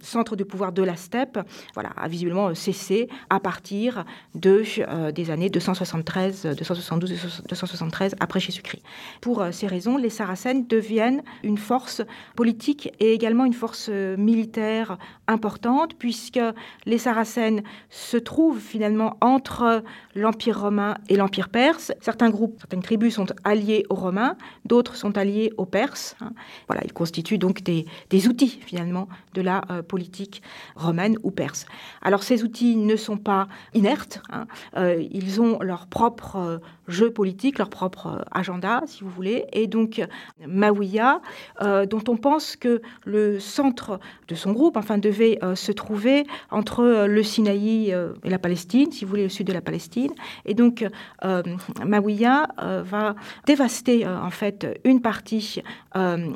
[0.00, 1.38] centre de pouvoir de la steppe
[1.74, 4.62] voilà, a visiblement cessé à partir de,
[5.10, 8.82] des années 273, 272, 273 après Jésus-Christ.
[9.20, 12.02] Pour ces raisons, les Saracènes deviennent une force
[12.34, 16.40] politique et également une force militaire importante, puisque
[16.86, 19.82] les Saracènes se trouvent finalement entre
[20.14, 21.92] l'Empire romain et l'Empire perse.
[22.00, 26.16] Certains groupes, certaines tribus sont alliées aux Romains, d'autres sont alliées aux Perses.
[26.20, 26.32] Hein.
[26.66, 27.86] Voilà, ils constituent donc des,
[28.28, 30.42] outils finalement de la euh, politique
[30.76, 31.66] romaine ou perse.
[32.02, 34.46] Alors ces outils ne sont pas inertes, hein.
[34.76, 39.46] euh, ils ont leur propre euh, jeu politique, leur propre agenda, si vous voulez.
[39.52, 40.02] Et donc
[40.46, 41.20] Mawiya,
[41.60, 47.06] dont on pense que le centre de son groupe, enfin, devait se trouver entre euh,
[47.06, 50.12] le Sinaï euh, et la Palestine, si vous voulez, le sud de la Palestine.
[50.44, 50.84] Et donc,
[51.24, 51.42] euh,
[51.84, 53.14] Mawiya va
[53.46, 55.62] dévaster en fait une partie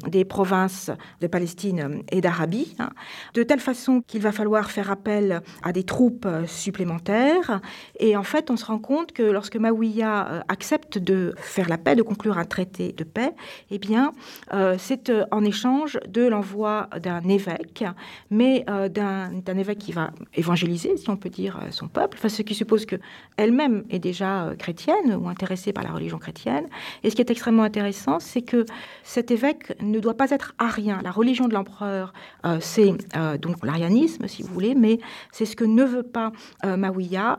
[0.08, 2.90] des provinces de Palestine et d'Arabie, hein,
[3.34, 7.60] de telle façon qu'il va falloir faire appel à des troupes supplémentaires.
[7.98, 11.94] Et en fait, on se rend compte que lorsque Mawiya accepte de faire la paix,
[11.94, 13.32] de conclure un traité de paix,
[13.70, 14.12] eh bien,
[14.78, 17.84] c'est en échange de l'envoi d'un évêque,
[18.30, 22.54] mais d'un évêque qui va évangéliser, si on peut dire, son peuple, enfin, ce qui
[22.54, 26.66] suppose qu'elle-même est déjà chrétienne ou intéressée par la religion chrétienne.
[27.02, 28.64] Et ce qui est extrêmement intéressant, c'est que
[29.02, 31.00] cet évêque ne doit pas être arien.
[31.02, 32.12] La religion de l'empereur,
[32.60, 32.92] c'est
[33.40, 34.98] donc l'arianisme, si vous voulez, mais
[35.30, 36.32] c'est ce que ne veut pas
[36.64, 36.76] euh.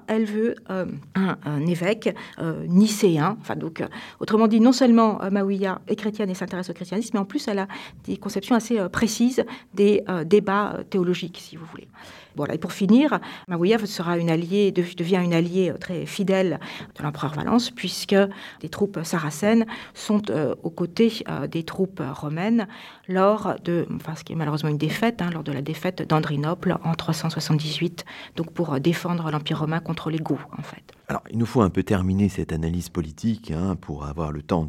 [0.07, 3.37] Elle veut euh, un, évêque euh, nicéen.
[3.41, 3.83] Enfin, donc,
[4.19, 7.59] autrement dit, non seulement Maouia est chrétienne et s'intéresse au christianisme, mais en plus, elle
[7.59, 7.67] a
[8.05, 11.87] des conceptions assez précises des débats théologiques, si vous voulez.
[12.35, 16.59] Voilà, et pour finir, Maouya sera une alliée, devient une alliée très fidèle
[16.97, 18.15] de l'empereur Valence, puisque
[18.61, 20.23] des troupes saracènes sont
[20.63, 22.67] aux côtés des troupes romaines
[23.07, 26.77] lors de, enfin, ce qui est malheureusement une défaite, hein, lors de la défaite d'Andrinople
[26.83, 30.83] en 378, donc pour défendre l'Empire romain contre les Goths, en fait.
[31.09, 34.65] Alors, il nous faut un peu terminer cette analyse politique hein, pour avoir le temps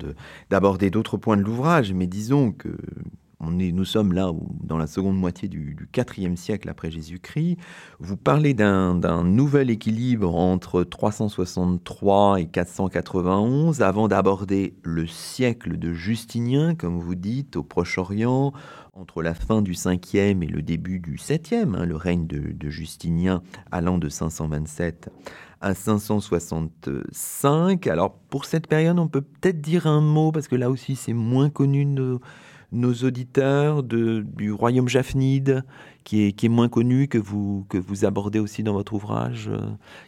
[0.51, 2.77] d'aborder d'autres points de l'ouvrage, mais disons que
[3.51, 5.77] nous sommes là dans la seconde moitié du,
[6.17, 7.59] IVe siècle après Jésus-Christ.
[8.01, 16.75] Vous parlez d'un nouvel équilibre entre 363 et 491 avant d'aborder le siècle de Justinien,
[16.75, 18.53] comme vous dites, au Proche-Orient,
[18.95, 22.71] entre la fin du 5e et le début du 7e, hein, le règne de, de,
[22.71, 25.11] Justinien allant de 527
[25.61, 27.87] à 565.
[27.87, 31.13] Alors pour cette période, on peut peut-être dire un mot, parce que là aussi c'est
[31.13, 32.21] moins connu de
[32.75, 35.65] nos auditeurs du royaume Jafnide,
[36.05, 39.59] qui est, moins connu, que vous, que vous abordez aussi dans votre ouvrage, euh,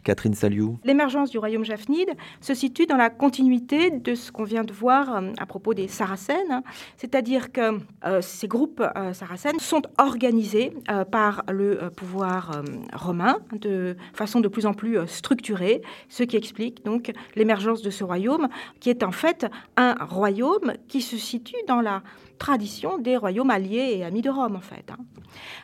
[0.04, 4.62] Catherine Saliou L'émergence du royaume Jafnide se situe dans la continuité de ce qu'on vient
[4.62, 6.62] de voir euh, à propos des Saracènes,
[6.98, 10.72] c'est-à-dire que euh, ces groupes saracènes sont organisés
[11.10, 17.12] par le pouvoir romain de façon de plus en plus structurée, ce qui explique donc
[17.34, 18.48] l'émergence de ce royaume,
[18.80, 22.02] qui est en fait un royaume qui se situe dans la
[22.38, 24.90] tradition des royaumes alliés et amis de Rome, en fait.
[24.90, 24.98] Hein.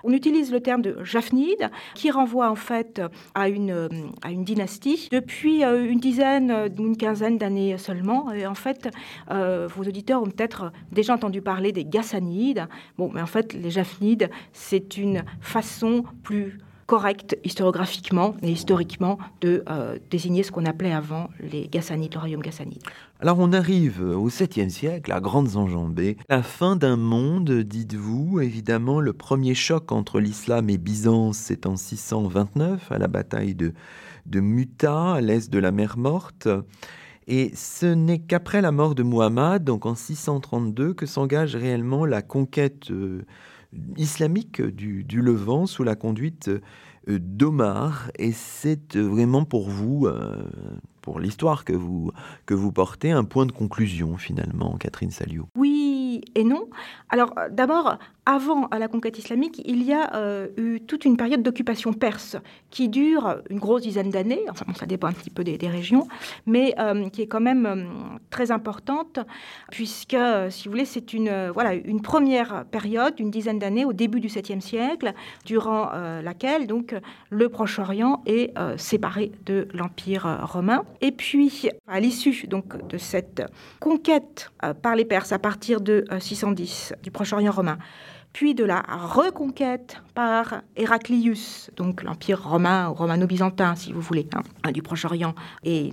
[0.05, 3.01] On utilise le terme de Jafnide, qui renvoie en fait
[3.35, 3.89] à une,
[4.23, 8.33] à une dynastie depuis euh, une dizaine, une quinzaine d'années seulement.
[8.33, 8.89] Et en fait,
[9.31, 12.69] euh, vos auditeurs ont peut-être déjà entendu parler des Gassanides.
[12.99, 16.59] Bon, mais en fait, les Jafnides, c'est une façon plus
[16.93, 22.43] correct historiographiquement et historiquement de euh, désigner ce qu'on appelait avant les Gassanides, le royaume
[22.43, 22.83] Gassanide.
[23.19, 29.01] Alors on arrive au 7e siècle, à grandes enjambées, la fin d'un monde, dites-vous, évidemment
[29.01, 33.73] le premier choc entre l'islam et Byzance c'est en 629 à la bataille de,
[34.27, 36.47] de Muta à l'est de la mer Morte.
[37.27, 42.21] Et ce n'est qu'après la mort de Muhammad, donc en 632, que s'engage réellement la
[42.21, 43.23] conquête euh,
[43.97, 48.11] islamique du, Levant sous la conduite euh, d'Omar.
[48.19, 50.45] Et c'est vraiment pour vous, euh,
[51.01, 52.13] pour l'histoire que vous,
[52.47, 55.47] que vous portez, un point de conclusion finalement, Catherine Saliou.
[55.57, 56.69] Oui et non.
[57.11, 61.93] Alors d'abord, avant la conquête islamique, il y a euh, eu toute une période d'occupation
[61.93, 62.37] perse
[62.71, 66.07] qui dure une grosse dizaine d'années, enfin ça dépend un petit peu des, régions,
[66.47, 67.85] mais euh, qui est quand même euh,
[68.31, 69.19] très importante,
[69.71, 70.17] puisque,
[70.51, 74.29] si vous voulez, c'est une, voilà, une première période, une dizaine d'années, au début du
[74.29, 75.13] 7e siècle,
[75.45, 75.91] durant
[76.23, 76.95] laquelle donc,
[77.31, 80.85] le Proche-Orient est séparé de l'Empire romain.
[81.01, 83.43] Et puis, à l'issue donc, de cette
[83.81, 84.51] conquête
[84.83, 87.79] par les Perses à partir de 610 du Proche-Orient romain,
[88.33, 94.73] puis de la reconquête par Héraclius, donc l'Empire romain ou romano-byzantin, si vous voulez, hein,
[94.73, 95.93] du Proche-Orient, et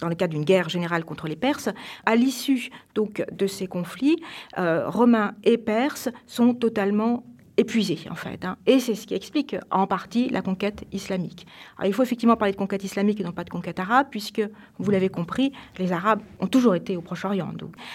[0.00, 1.68] dans le cadre d'une guerre générale contre les Perses.
[2.04, 4.22] À l'issue donc de ces conflits,
[4.58, 7.24] euh, Romains et Perses sont totalement
[7.56, 8.44] épuisé, en fait.
[8.44, 8.56] Hein.
[8.66, 11.46] Et c'est ce qui explique en partie la conquête islamique.
[11.84, 14.42] il faut effectivement parler de conquête islamique et non pas de conquête arabe, puisque,
[14.78, 17.52] vous l'avez compris, les Arabes ont toujours été au Proche-Orient.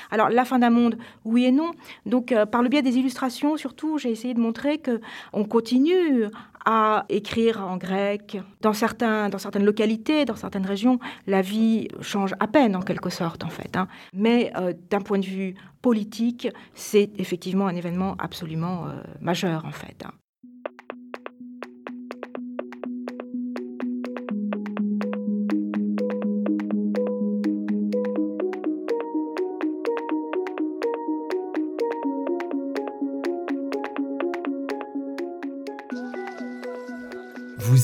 [0.09, 1.71] Alors, la fin d'un monde, oui et non.
[2.05, 5.01] Donc, euh, par le biais des illustrations, surtout, j'ai essayé de montrer que
[5.33, 6.25] on continue
[6.65, 8.37] à écrire en grec.
[8.61, 13.49] Dans, certaines localités, dans certaines régions, la vie change à peine en quelque sorte en
[13.49, 13.75] fait.
[13.75, 13.87] Hein.
[14.13, 19.71] Mais euh, d'un point de vue politique, c'est effectivement un événement absolument euh, majeur en
[19.71, 20.03] fait.
[20.05, 20.11] Hein.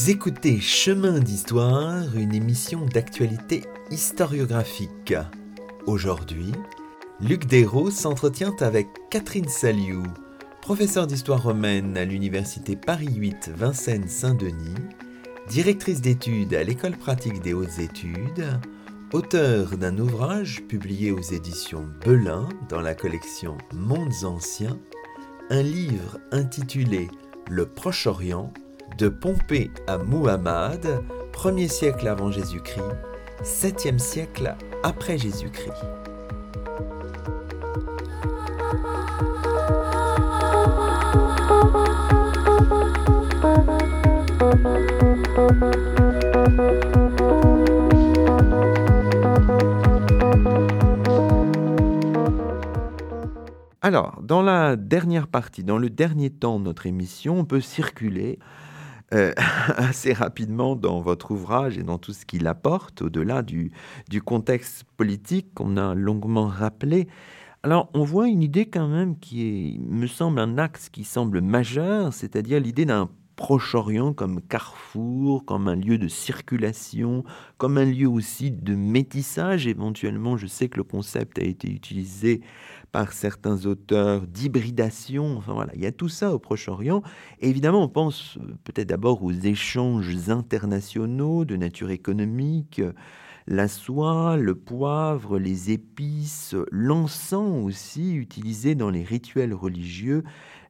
[0.10, 5.14] Écoutez Chemin d'Histoire, une émission d'actualité historiographique.
[5.86, 6.54] Aujourd'hui,
[7.20, 10.04] Luc Dérault s'entretient avec Catherine Saliou,
[10.62, 14.76] professeure d'histoire romaine à l'université Paris 8 Vincennes-Saint-Denis,
[15.50, 18.48] directrice d'études à l'école pratique des hautes études,
[19.12, 24.80] Auteur d'un ouvrage publié aux éditions Belin dans la collection Mondes Anciens,
[25.50, 27.10] un livre intitulé
[27.50, 28.54] Le Proche-Orient,
[28.98, 32.84] de Pompée à Muhammad, 1er siècle avant Jésus-Christ,
[33.44, 35.74] 7e siècle après Jésus-Christ.
[53.88, 58.38] Alors, dans la dernière partie, dans le dernier temps de notre émission, on peut circuler
[59.14, 59.34] euh,
[59.78, 63.72] assez rapidement dans votre ouvrage et dans tout ce qu'il apporte, au-delà du,
[64.10, 67.08] du contexte politique qu'on a longuement rappelé.
[67.64, 71.42] Alors, on voit une idée quand même qui est, me semble un axe qui semble
[71.42, 77.24] majeur, c'est-à-dire l'idée d'un Proche-Orient comme carrefour, comme un lieu de circulation,
[77.58, 79.68] comme un lieu aussi de métissage.
[79.68, 82.42] Éventuellement, je sais que le concept a été utilisé
[82.92, 85.38] par certains auteurs d'hybridation.
[85.38, 87.02] Enfin voilà, il y a tout ça au Proche-Orient.
[87.40, 92.82] évidemment, on pense euh, peut-être d'abord aux échanges internationaux de nature économique,
[93.48, 100.24] la soie, le poivre, les épices, l'encens aussi utilisé dans les rituels religieux,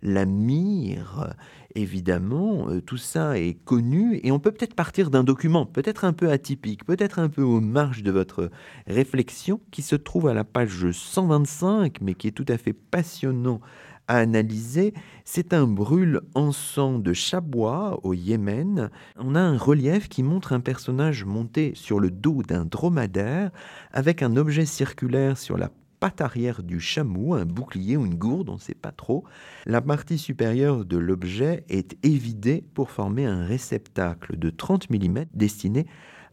[0.04, 1.36] la myrrhe,
[1.74, 6.14] évidemment, euh, tout ça est connu et on peut peut-être partir d'un document, peut-être un
[6.14, 8.52] peu atypique, peut-être un peu aux marges de votre
[8.86, 13.60] réflexion, qui se trouve à la page 125, mais qui est tout à fait passionnant
[14.08, 14.94] à analyser.
[15.26, 18.90] C'est un brûle encens de Chabois au Yémen.
[19.18, 23.52] On a un relief qui montre un personnage monté sur le dos d'un dromadaire
[23.92, 28.50] avec un objet circulaire sur la patte arrière du chameau, un bouclier ou une gourde,
[28.50, 29.24] on ne sait pas trop.
[29.66, 35.88] La partie supérieure de l'objet est évidée pour former un réceptacle de 30 mm destiné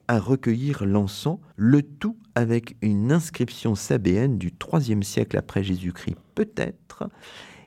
[0.07, 7.09] à recueillir l'encens, le tout avec une inscription sabéenne du IIIe siècle après Jésus-Christ, peut-être.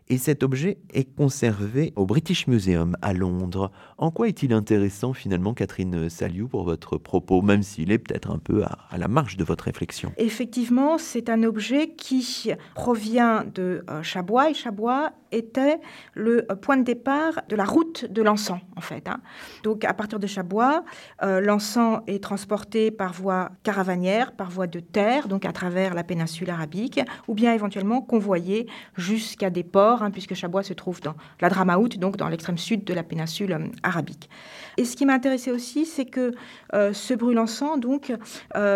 [0.10, 3.72] Et cet objet est conservé au British Museum à Londres.
[3.98, 8.38] En quoi est-il intéressant finalement, Catherine Saliou, pour votre propos, même s'il est peut-être un
[8.38, 10.14] peu à, la marge de votre réflexion?
[10.16, 15.80] Effectivement, c'est un objet qui provient de euh, Chabois, et Chabois était
[16.14, 19.10] le point de départ de la route de l'encens, en fait.
[19.10, 19.20] Hein.
[19.64, 20.86] Donc, à partir de Chabois,
[21.22, 26.04] euh, l'encens est transporté par voie caravanière, par voie de terre, donc à travers la
[26.04, 31.16] péninsule arabique, ou bien éventuellement convoyé jusqu'à des ports, hein, puisque Chabois se trouve dans
[31.42, 34.30] la Dramaout, donc dans l'extrême sud de la péninsule euh, arabique.
[34.78, 36.34] Et ce qui m'intéressait aussi, c'est que
[36.72, 38.14] ce brûle-encens donc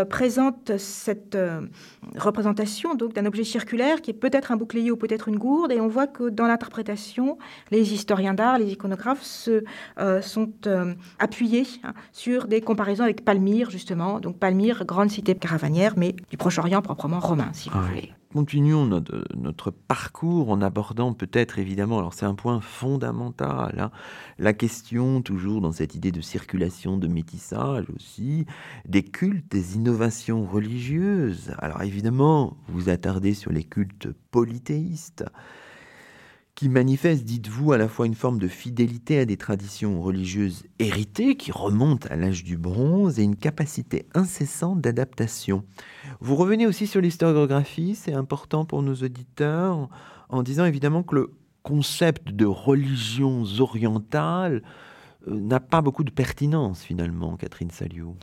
[0.10, 1.38] présente cette
[2.18, 5.80] représentation donc d'un objet circulaire qui est peut-être un bouclier ou peut-être une gourde, et
[5.80, 7.38] on voit que dans l'interprétation,
[7.70, 9.64] les historiens d'art, les iconographes se,
[10.00, 14.20] euh, sont euh, appuyés hein, sur des comparaisons avec Palmyre, justement.
[14.20, 18.14] Donc Palmyre, grande cité caravanière, mais du Proche-Orient proprement romain, si vous voulez.
[18.34, 23.92] Continuons notre, parcours en abordant peut-être évidemment, alors c'est un point fondamental, hein,
[24.40, 28.46] la question toujours dans cette idée de circulation, de métissage aussi,
[28.88, 31.54] des cultes, des innovations religieuses.
[31.58, 35.26] Alors évidemment, vous attardez sur les cultes polythéistes
[36.56, 41.36] qui manifeste, dites-vous, à la fois une forme de fidélité à des traditions religieuses héritées
[41.36, 45.64] qui remontent à l'âge du bronze et une capacité incessante d'adaptation.
[46.20, 49.90] Vous revenez aussi sur l'historiographie, c'est important pour nos auditeurs,
[50.30, 51.34] en disant évidemment que le
[51.64, 54.62] concept de religions orientales
[55.28, 58.16] n'a pas beaucoup de pertinence finalement, Catherine Saliou.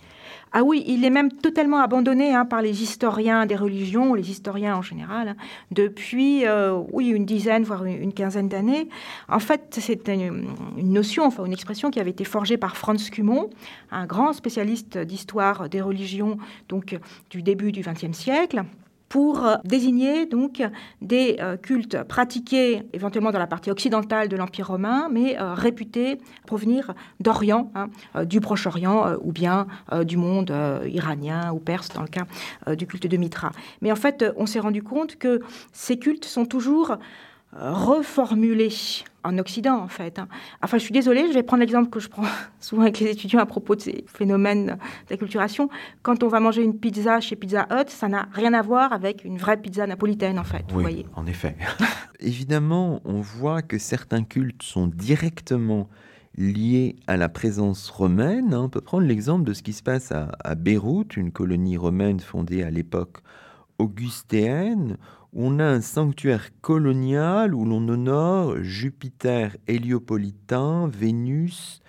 [0.53, 4.77] Ah oui, il est même totalement abandonné hein, par les historiens des religions, les historiens
[4.77, 5.37] en général, hein,
[5.71, 8.89] depuis euh, oui une dizaine voire une, quinzaine d'années.
[9.29, 13.51] En fait, c'est une, notion, enfin une expression qui avait été forgée par Franz Cumont,
[13.91, 16.39] un grand spécialiste d'histoire des religions,
[16.69, 16.99] donc
[17.31, 18.65] du début du XXe siècle
[19.09, 20.63] pour euh, désigner donc
[21.01, 26.19] des euh, cultes pratiqués éventuellement dans la partie occidentale de l'Empire romain, mais euh, réputés
[26.47, 27.89] provenir d'Orient, hein,
[28.25, 29.67] du Proche-Orient ou bien
[30.05, 30.53] du monde
[30.87, 32.27] iranien ou perse dans le cas
[32.75, 33.51] du culte de Mitra.
[33.83, 35.41] Mais en fait, on s'est rendu compte que
[35.73, 36.97] ces cultes sont toujours
[37.59, 38.73] reformulés
[39.25, 40.19] en Occident, en fait.
[40.19, 40.29] Hein.
[40.63, 42.25] Enfin, je suis désolée, je vais prendre l'exemple que je prends
[42.61, 44.79] souvent avec les étudiants à propos de ces phénomènes
[45.09, 45.69] d'acculturation.
[46.03, 49.25] Quand on va manger une pizza chez Pizza Hut, ça n'a rien à voir avec
[49.25, 50.65] une vraie pizza napolitaine, en fait.
[50.73, 51.07] Oui, voyez.
[51.15, 51.57] en effet.
[52.21, 55.89] Évidemment, on voit que certains cultes sont directement
[56.37, 58.55] liés à la présence romaine.
[58.55, 58.63] Hein.
[58.63, 62.21] On peut prendre l'exemple de ce qui se passe à, à Beyrouth, une colonie romaine
[62.21, 63.19] fondée à l'époque
[63.79, 64.97] augustéenne,
[65.35, 71.81] on a un sanctuaire colonial où l'on honore Jupiter héliopolitain, Vénus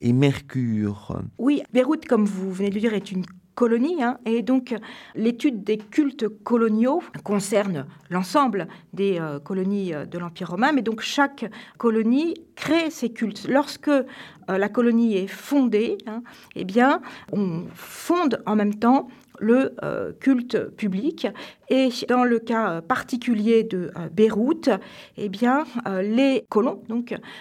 [0.00, 1.20] et Mercure.
[1.38, 3.24] Oui, Beyrouth, comme vous venez de le dire, est une
[3.58, 4.04] colonies.
[4.04, 4.18] Hein.
[4.24, 4.72] et donc,
[5.16, 11.00] l'étude des cultes coloniaux concerne l'ensemble des euh, colonies euh, de l'Empire romain, mais donc
[11.00, 11.44] chaque
[11.76, 13.48] colonie crée ses cultes.
[13.48, 14.04] Lorsque euh,
[14.46, 16.22] la colonie est fondée, hein,
[16.54, 17.00] eh bien,
[17.32, 19.08] on fonde en même temps
[19.40, 21.26] le euh, culte public.
[21.70, 24.70] Et dans le cas particulier de euh, Beyrouth,
[25.16, 26.82] eh bien, euh, les colons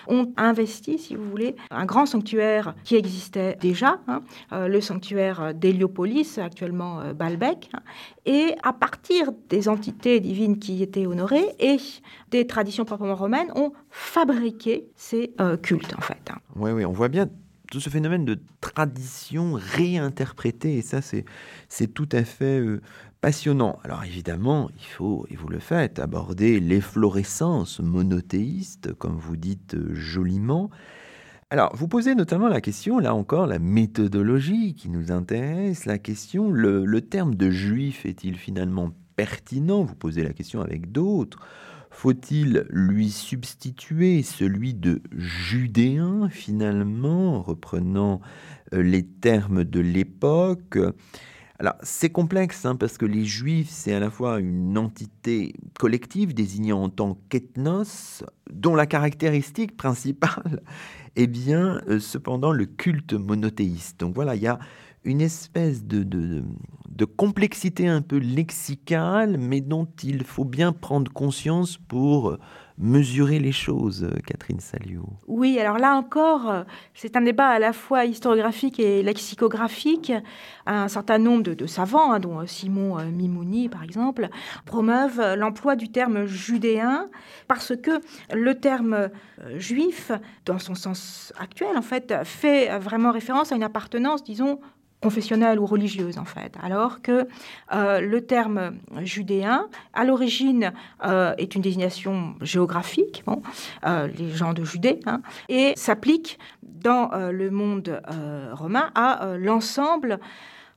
[0.08, 4.22] ont investi, si vous voulez, un grand sanctuaire qui existait déjà, hein,
[4.52, 7.70] le sanctuaire d'Héliopolis, actuellement Baalbek.
[7.74, 7.80] Hein,
[8.26, 11.78] et à partir des entités divines qui y étaient honorées et
[12.32, 16.30] des traditions proprement romaines, ont fabriqué ces cultes, en fait.
[16.30, 16.38] Hein.
[16.56, 17.30] Oui, oui, on voit bien
[17.72, 22.82] tout ce phénomène de tradition réinterprétée, et ça c'est tout à fait euh,
[23.22, 23.80] passionnant.
[23.84, 29.93] Alors évidemment, il faut, et vous le faites, aborder l'efflorescence monothéiste, comme vous dites euh,
[29.93, 30.70] joliment.
[31.49, 36.51] Alors, vous posez notamment la question, là encore, la méthodologie qui nous intéresse, la question,
[36.51, 39.84] le, le terme de juif est-il finalement pertinent?
[39.84, 41.39] Vous posez la question avec d'autres.
[41.90, 48.22] Faut-il lui substituer celui de judéen, finalement, reprenant
[48.74, 50.78] euh, les termes de l'époque?
[51.60, 56.36] Alors, c'est complexe hein, parce que les Juifs, c'est à la fois une entité collective
[56.36, 60.62] désignant en tant qu'ethnos, dont la caractéristique principale
[61.16, 64.00] est bien, euh, cependant, le culte monothéiste.
[64.00, 64.60] Donc voilà, il y a
[65.04, 71.78] une espèce de, de, complexité un peu lexicale, mais dont il faut bien prendre conscience
[71.78, 72.38] pour
[72.80, 75.06] mesurer les choses, Catherine Saliou.
[75.28, 80.12] Oui, alors là encore, c'est un débat à la fois historiographique et lexicographique.
[80.68, 84.30] Un certain nombre de, savants, hein, dont Simon Mimouni par exemple,
[84.66, 87.10] promeuvent l'emploi du terme judéen
[87.48, 88.00] parce que
[88.34, 90.12] le terme euh, juif,
[90.45, 94.60] dans son sens actuel, en fait, fait vraiment référence à une appartenance, disons,
[95.02, 97.28] confessionnelle ou religieuse en fait, alors que
[97.74, 100.74] euh, le terme judéen, à l'origine,
[101.06, 103.24] euh, est une désignation géographique,
[103.86, 108.02] euh, les gens de Judée, hein, et s'applique dans le monde
[108.54, 110.20] romain à l'ensemble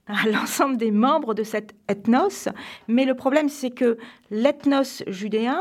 [0.06, 2.48] à l'ensemble des membres de cet ethnos.
[2.88, 3.98] Mais le problème, c'est que
[4.30, 5.60] l'ethnos judéen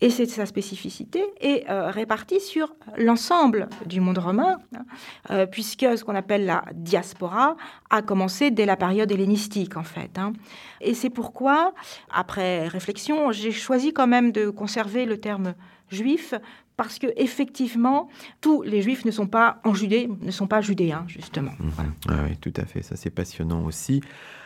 [0.00, 4.84] et c'est sa spécificité, est euh, répartie sur l'ensemble du monde romain, hein,
[5.30, 7.56] euh, puisque ce qu'on appelle la diaspora
[7.90, 10.18] a commencé dès la période hellénistique, en fait.
[10.18, 10.32] Hein.
[10.80, 11.74] Et c'est pourquoi,
[12.10, 15.54] après réflexion, j'ai choisi quand même de conserver le terme
[15.90, 16.34] juif,
[16.76, 18.08] parce que effectivement,
[18.40, 21.52] tous les juifs ne sont pas en Judée, ne sont pas judéens, justement.
[21.60, 21.92] Mhm.
[22.08, 24.00] Ah oui, tout à fait, ça c'est passionnant aussi.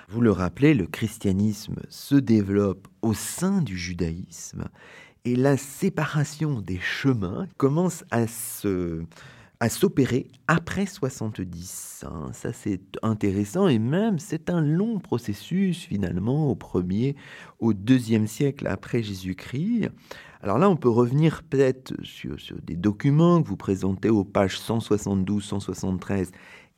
[0.09, 4.65] Vous le rappelez, le christianisme se développe au sein du judaïsme
[5.25, 9.03] et la séparation des chemins commence à se
[9.61, 12.05] à s'opérer après 70.
[12.07, 12.31] Hein.
[12.33, 17.16] Ça, c'est intéressant et même c'est un long processus finalement au premier,
[17.61, 19.89] au deuxième siècle après Jésus-Christ.
[20.43, 24.59] Alors là, on peut revenir peut-être sur, sur, des documents que vous présentez aux pages
[24.59, 26.33] 172, 173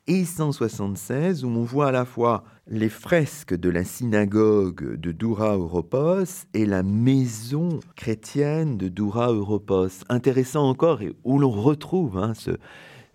[0.07, 5.55] et 176, où on voit à la fois les fresques de la synagogue de Doura
[5.55, 10.03] Europos et la maison chrétienne de Doura Europos.
[10.09, 12.51] Intéressant encore, et où l'on retrouve hein, ce,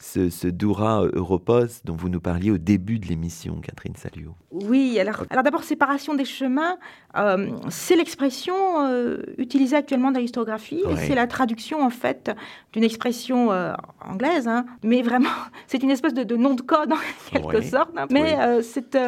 [0.02, 4.34] ce, ce Doura Europos dont vous nous parliez au début de l'émission, Catherine Salio.
[4.50, 6.76] Oui, alors, alors d'abord, séparation des chemins,
[7.16, 12.32] euh, c'est l'expression euh, utilisée actuellement dans l'historiographie, c'est la traduction, en fait,
[12.72, 13.72] d'une expression euh,
[14.04, 14.66] anglaise, hein.
[14.82, 15.30] mais vraiment,
[15.68, 16.96] c'est une espèce de, nom de code, en
[17.30, 18.06] quelque sorte, hein.
[18.10, 18.98] mais c'est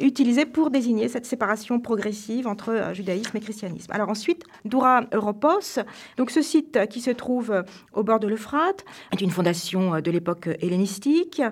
[0.00, 3.92] utilisé pour désigner cette séparation progressive entre judaïsme et christianisme.
[3.92, 5.80] Alors ensuite, Doura Europos,
[6.16, 10.29] donc ce site qui se trouve au bord de l'Euphrate, est une fondation de l'époque
[10.60, 11.42] hellénistique,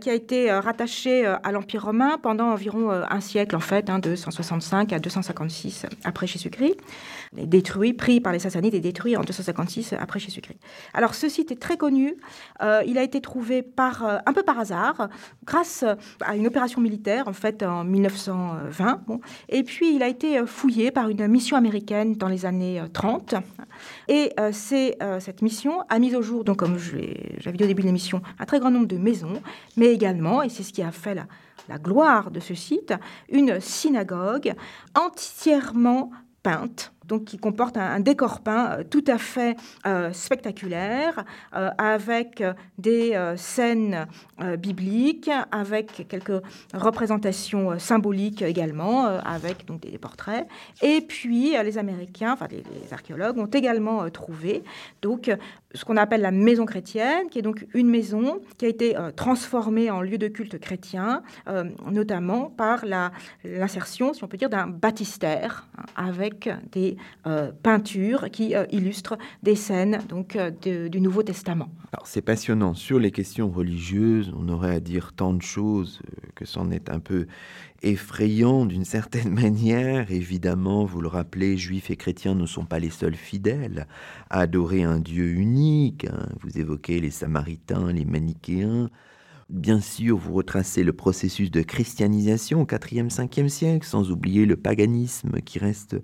[0.00, 3.98] qui a été rattachée à l'Empire romain pendant environ euh, un siècle, en fait, hein,
[3.98, 6.76] de 165 à 256 après Jésus-Christ.
[7.32, 10.58] Détruit, pris par les Sassanides et détruit en 256 après Jésus-Christ.
[10.92, 12.14] Alors, ce site est très connu.
[12.62, 15.08] Euh, il a été trouvé par, euh, un peu par hasard,
[15.44, 15.82] grâce
[16.20, 19.02] à une opération militaire, en fait, en 1920.
[19.06, 19.20] Bon.
[19.48, 23.36] Et puis, il a été fouillé par une mission américaine dans les années 30.
[24.08, 27.86] Et c'est cette mission a mis au jour, donc, comme j'avais dit au début de
[27.86, 29.42] l'émission, un très grand nombre de maisons,
[29.76, 31.14] mais également, et c'est ce qui a fait
[31.68, 32.94] la gloire de ce site,
[33.30, 34.54] une synagogue
[34.94, 36.10] entièrement
[36.42, 39.56] peinte donc qui comporte un, décor peint tout à fait
[40.12, 42.42] spectaculaire, avec
[42.78, 44.06] des scènes
[44.58, 46.42] bibliques, avec quelques
[46.72, 50.46] représentations symboliques également, avec donc des portraits.
[50.80, 54.62] Et puis les Américains, enfin les, archéologues, ont également trouvé
[55.02, 55.30] donc
[55.74, 59.10] ce qu'on appelle la maison chrétienne, qui est donc une maison qui a été euh,
[59.10, 62.84] transformée en lieu de culte chrétien, euh, notamment par
[63.44, 66.96] l'insertion, si on peut dire, d'un baptistère hein, avec des
[67.26, 71.68] euh, peintures qui illustrent des scènes donc du Nouveau Testament.
[72.04, 74.32] C'est passionnant sur les questions religieuses.
[74.36, 76.00] On aurait à dire tant de choses
[76.34, 77.26] que c'en est un peu
[77.82, 80.10] effrayant d'une certaine manière.
[80.10, 83.86] Évidemment, vous le rappelez, juifs et chrétiens ne sont pas les seuls fidèles
[84.30, 86.06] à adorer un Dieu unique.
[86.06, 86.28] Hein.
[86.40, 88.88] Vous évoquez les Samaritains, les Manichéens.
[89.48, 94.56] Bien sûr, vous retracez le processus de christianisation au 4e, 5e siècle, sans oublier le
[94.56, 95.96] paganisme qui reste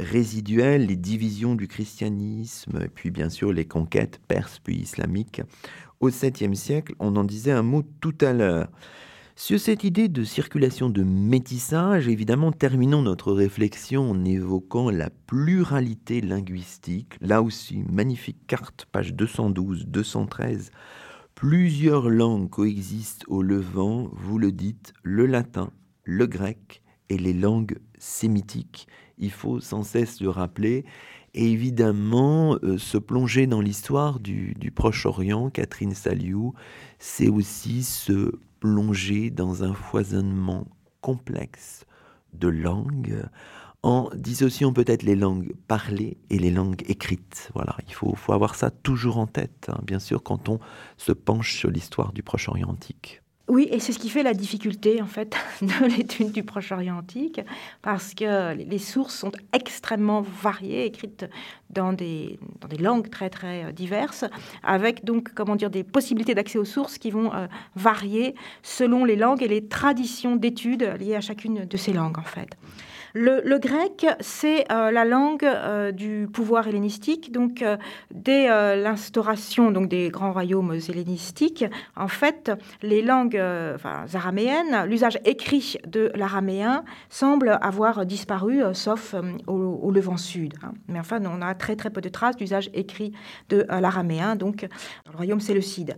[0.00, 5.42] résiduel, les divisions du christianisme, puis bien sûr les conquêtes perses puis islamiques.
[6.00, 8.68] Au 7e siècle, on en disait un mot tout à l'heure.
[9.38, 16.22] Sur cette idée de circulation de métissage, évidemment, terminons notre réflexion en évoquant la pluralité
[16.22, 17.18] linguistique.
[17.20, 20.70] Là aussi, magnifique carte, page 212-213.
[21.36, 25.70] Plusieurs langues coexistent au Levant, vous le dites, le latin,
[26.02, 28.88] le grec et les langues sémitiques.
[29.18, 30.86] Il faut sans cesse le rappeler.
[31.34, 36.54] Et évidemment, euh, se plonger dans l'histoire du, du Proche-Orient, Catherine Saliou,
[36.98, 40.66] c'est aussi se plonger dans un foisonnement
[41.02, 41.84] complexe
[42.32, 43.28] de langues
[43.86, 47.50] en dissociant peut-être les langues parlées et les langues écrites.
[47.54, 50.58] Voilà, il faut, avoir ça toujours en tête, hein, bien sûr, quand on
[50.96, 53.22] se penche sur l'histoire du Proche-Orient antique.
[53.48, 57.40] Oui, et c'est ce qui fait la difficulté en fait de l'étude du Proche-Orient antique,
[57.80, 61.26] parce que les sources sont extrêmement variées, écrites
[61.70, 64.24] dans des, dans des langues très très euh, diverses,
[64.64, 69.16] avec donc comment dire des possibilités d'accès aux sources qui vont euh, varier selon les
[69.16, 72.56] langues et les traditions d'études liées à chacune de ces langues en fait.
[73.18, 75.48] Le, grec, c'est euh, la langue
[75.94, 77.32] du pouvoir hellénistique.
[77.32, 77.64] Donc,
[78.10, 81.64] dès l'instauration donc des grands royaumes hellénistiques,
[81.96, 89.14] en fait, les langues araméennes, l'usage écrit de l'araméen semble avoir disparu, sauf
[89.46, 90.54] au, Levant Sud.
[90.62, 90.72] Hein.
[90.88, 93.12] Mais enfin, on a très très peu de traces d'usage écrit
[93.48, 94.66] de l'araméen, donc
[95.04, 95.96] dans le royaume séleucide.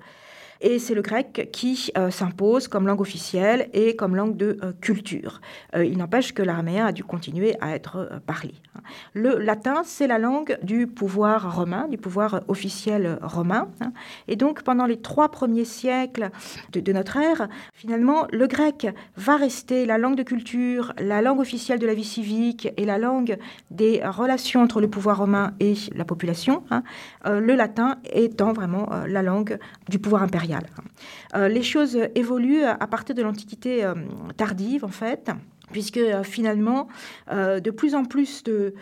[0.60, 4.72] Et c'est le grec qui euh, s'impose comme langue officielle et comme langue de euh,
[4.80, 5.40] culture.
[5.76, 8.54] Euh, il n'empêche que l'araméen a dû continuer à être parlé.
[8.74, 8.80] Hein.
[9.14, 13.68] Le latin, c'est la langue du pouvoir romain, du pouvoir officiel romain.
[13.80, 13.92] Hein.
[14.26, 16.30] Et donc, pendant les trois premiers siècles
[16.72, 21.78] de, notre ère, finalement, le grec va rester la langue de culture, la langue officielle
[21.78, 23.38] de la vie civique et la langue
[23.70, 26.64] des relations entre le pouvoir romain et la population.
[26.70, 26.82] Hein.
[27.24, 30.47] le latin étant vraiment la langue du pouvoir impérial.
[31.34, 33.94] Euh, les choses évoluent à partir de l'Antiquité euh,
[34.36, 35.30] tardive, en fait,
[35.72, 36.88] puisque euh, finalement,
[37.30, 38.74] de plus en plus de,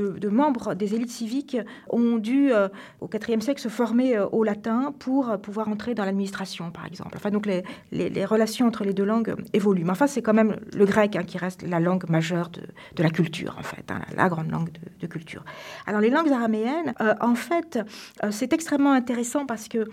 [0.00, 1.56] de, membres des élites civiques
[1.88, 2.68] ont dû, euh,
[3.00, 6.86] au IVe siècle, se former euh, au latin pour euh, pouvoir entrer dans l'administration, par
[6.86, 7.12] exemple.
[7.16, 9.84] Enfin, donc les, relations entre les deux langues évoluent.
[9.84, 12.62] Mais enfin, c'est quand même le grec hein, qui reste la langue majeure de,
[12.94, 14.70] de la culture, en fait, hein, la grande langue
[15.00, 15.44] de, culture.
[15.86, 17.78] Alors, les langues araméennes, en fait,
[18.30, 19.88] c'est extrêmement intéressant parce que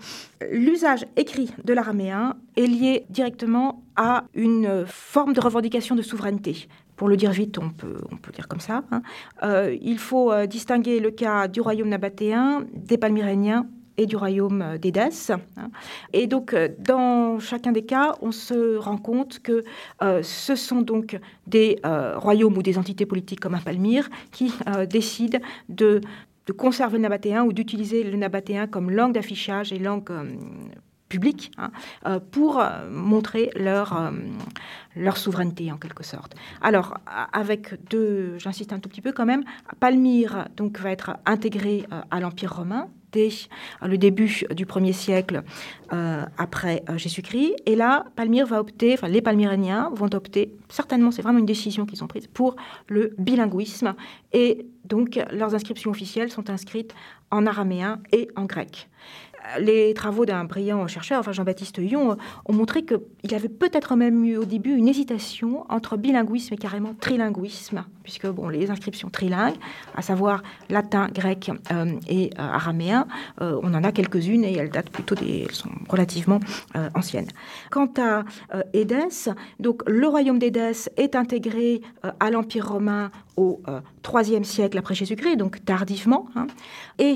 [0.50, 6.68] l'usage écrit de l'araméen est lié directement à une forme de revendication de souveraineté.
[6.96, 8.84] Pour le dire vite, on peut, on peut dire comme ça.
[8.90, 9.02] Hein.
[9.42, 13.66] Euh, il faut euh, distinguer le cas du royaume nabatéen, des palmyréniens
[13.96, 15.30] et du royaume euh, d'Édesse.
[15.56, 15.70] Hein.
[16.12, 19.64] Et donc, dans chacun des cas, on se rend compte que
[20.22, 21.80] ce sont donc des
[22.16, 24.52] royaumes ou des entités politiques comme un Palmyre qui
[24.88, 25.38] décident
[25.68, 26.00] de,
[26.46, 30.10] de, conserver le nabatéen ou d'utiliser le nabatéen comme langue d'affichage et langue
[31.58, 31.70] hein,
[32.06, 34.10] euh, pour euh, montrer leur, euh,
[34.96, 36.34] leur souveraineté en quelque sorte.
[36.60, 36.98] Alors,
[37.32, 39.44] avec deux, j'insiste un tout petit peu quand même,
[39.80, 43.28] Palmyre donc, va être intégré à l'Empire romain dès
[43.80, 45.42] le début du 1er siècle
[45.90, 47.54] après Jésus-Christ.
[47.64, 51.86] Et là, Palmyre va opter, enfin les palmyréniens vont opter, certainement c'est vraiment une décision
[51.86, 52.56] qu'ils ont prise, pour
[52.88, 53.94] le bilinguisme.
[54.32, 56.92] Et donc leurs inscriptions officielles sont inscrites
[57.30, 58.88] en araméen et en grec
[59.58, 62.16] les travaux d'un brillant chercheur, enfin Jean-Baptiste Yon,
[62.46, 66.94] ont montré qu'il avait peut-être même eu au début une hésitation entre bilinguisme et carrément
[66.98, 69.56] trilinguisme, puisque bon, les inscriptions trilingues,
[69.94, 73.06] à savoir latin, grec euh, et euh, araméen,
[73.40, 76.40] on en a quelques-unes et elles datent plutôt des, elles sont relativement
[76.94, 77.28] anciennes.
[77.70, 78.24] Quant à
[78.72, 79.28] Édesse,
[79.60, 81.82] donc le royaume d'Édesse est intégré
[82.20, 83.62] à l'Empire romain au
[84.12, 86.26] IIIe siècle après Jésus-Christ, donc tardivement.
[86.36, 86.46] Hein.
[86.98, 87.14] Et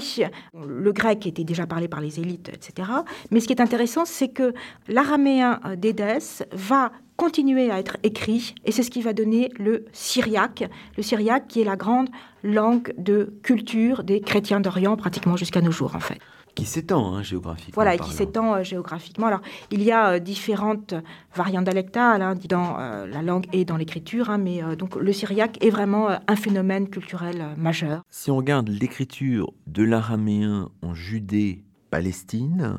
[0.55, 2.89] le grec était déjà parlé par les élites, etc.
[3.31, 4.55] Mais ce qui est intéressant, c'est que
[4.89, 10.65] l'araméen d'Édesse va continuer à être écrit, et c'est ce qui va donner le syriaque,
[10.97, 12.09] le syriaque qui est la grande
[12.45, 16.19] langue de culture des chrétiens d'Orient, pratiquement jusqu'à nos jours en fait.
[16.59, 17.75] Qui s'étend hein, géographiquement.
[17.77, 19.29] Voilà, et qui s'étend euh, géographiquement.
[19.29, 20.93] Alors, il y a euh, différentes
[21.33, 25.65] variantes dialectales hein, dans euh, la langue et dans l'écriture, hein, mais donc le syriaque
[25.65, 28.03] est vraiment un phénomène culturel majeur.
[28.11, 32.79] Si on regarde l'écriture de l'araméen en Judée-Palestine,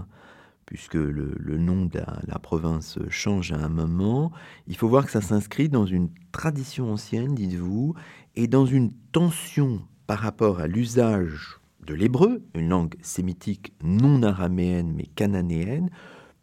[0.66, 4.34] puisque le, nom de la, province change à un moment,
[4.68, 7.96] il faut voir que ça s'inscrit dans une tradition ancienne, dites-vous,
[8.36, 11.59] et dans une tension par rapport à l'usage
[11.90, 15.90] de l'hébreu, une langue sémitique non araméenne mais cananéenne,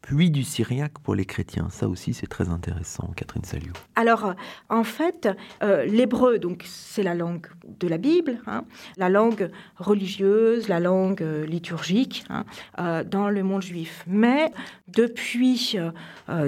[0.07, 1.67] puis du syriaque pour les chrétiens.
[1.69, 3.73] Ça aussi, c'est très intéressant, Catherine Saliou.
[3.97, 4.35] Alors,
[4.69, 5.29] en fait,
[5.65, 7.49] euh, l'hébreu, donc, c'est la langue
[7.81, 8.63] de la Bible, hein,
[8.97, 12.45] la langue religieuse, la langue euh, liturgique hein,
[12.79, 14.05] euh, dans le monde juif.
[14.07, 14.53] Mais
[14.87, 15.77] depuis,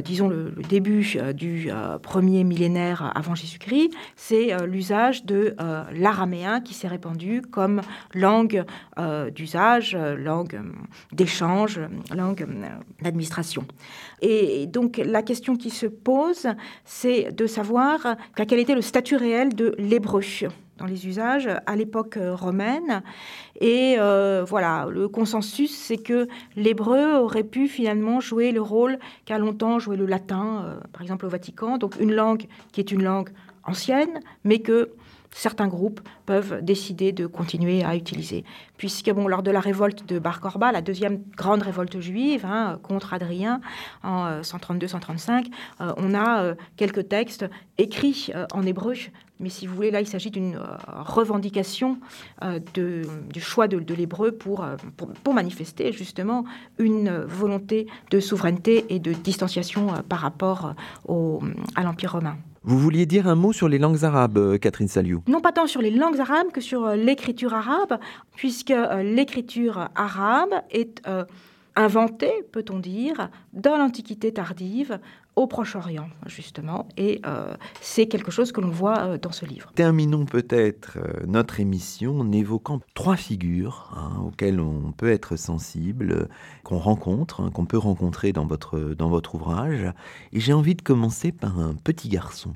[0.04, 1.70] disons, le, début du
[2.02, 5.56] premier millénaire avant Jésus-Christ, c'est l'usage de
[5.92, 7.80] l'araméen qui s'est répandu comme
[8.14, 8.64] langue
[9.34, 10.60] d'usage, langue
[11.12, 11.80] d'échange,
[12.14, 12.46] langue
[13.02, 13.47] d'administration
[14.20, 16.48] et donc la question qui se pose,
[16.84, 20.18] c'est de savoir quel était le statut réel de l'hébreu
[20.78, 23.02] dans les usages à l'époque romaine.
[23.60, 29.38] Et euh, voilà, le consensus, c'est que l'hébreu aurait pu finalement jouer le rôle qu'a
[29.38, 33.02] longtemps joué le latin, euh, par exemple au Vatican, donc une langue qui est une
[33.02, 33.30] langue
[33.64, 34.90] ancienne, mais que
[35.30, 38.44] certains groupes peuvent décider de continuer à utiliser.
[38.76, 42.78] Puisque bon, lors de la révolte de Bar Korba, la deuxième grande révolte juive hein,
[42.82, 43.60] contre Adrien
[44.02, 45.46] en 132-135,
[45.80, 48.94] euh, euh, on a euh, quelques textes écrits en hébreu.
[49.40, 52.00] Mais si vous voulez, là, il s'agit d'une revendication
[52.74, 54.66] du choix de, l'hébreu pour,
[55.22, 56.44] pour, manifester justement
[56.78, 60.74] une volonté de souveraineté et de distanciation par rapport
[61.06, 61.40] au,
[61.76, 62.36] à l'Empire romain.
[62.62, 65.22] Vous vouliez dire un mot sur les langues arabes, euh, Catherine Saliou?
[65.28, 67.98] Non pas tant sur les langues arabes que sur euh, l'écriture arabe,
[68.34, 71.02] puisque euh, l'écriture arabe est
[71.76, 74.98] inventée, peut-on dire, dans l'Antiquité tardive,
[75.38, 76.88] au Proche-Orient, justement.
[76.96, 79.70] Et euh, c'est quelque chose que l'on voit euh, dans ce livre.
[79.76, 86.28] Terminons peut-être euh, notre émission en évoquant trois figures hein, auxquelles on peut être sensible,
[86.64, 89.92] qu'on rencontre, hein, qu'on peut rencontrer dans votre, dans votre ouvrage.
[90.32, 92.52] Et j'ai envie de commencer par un petit garçon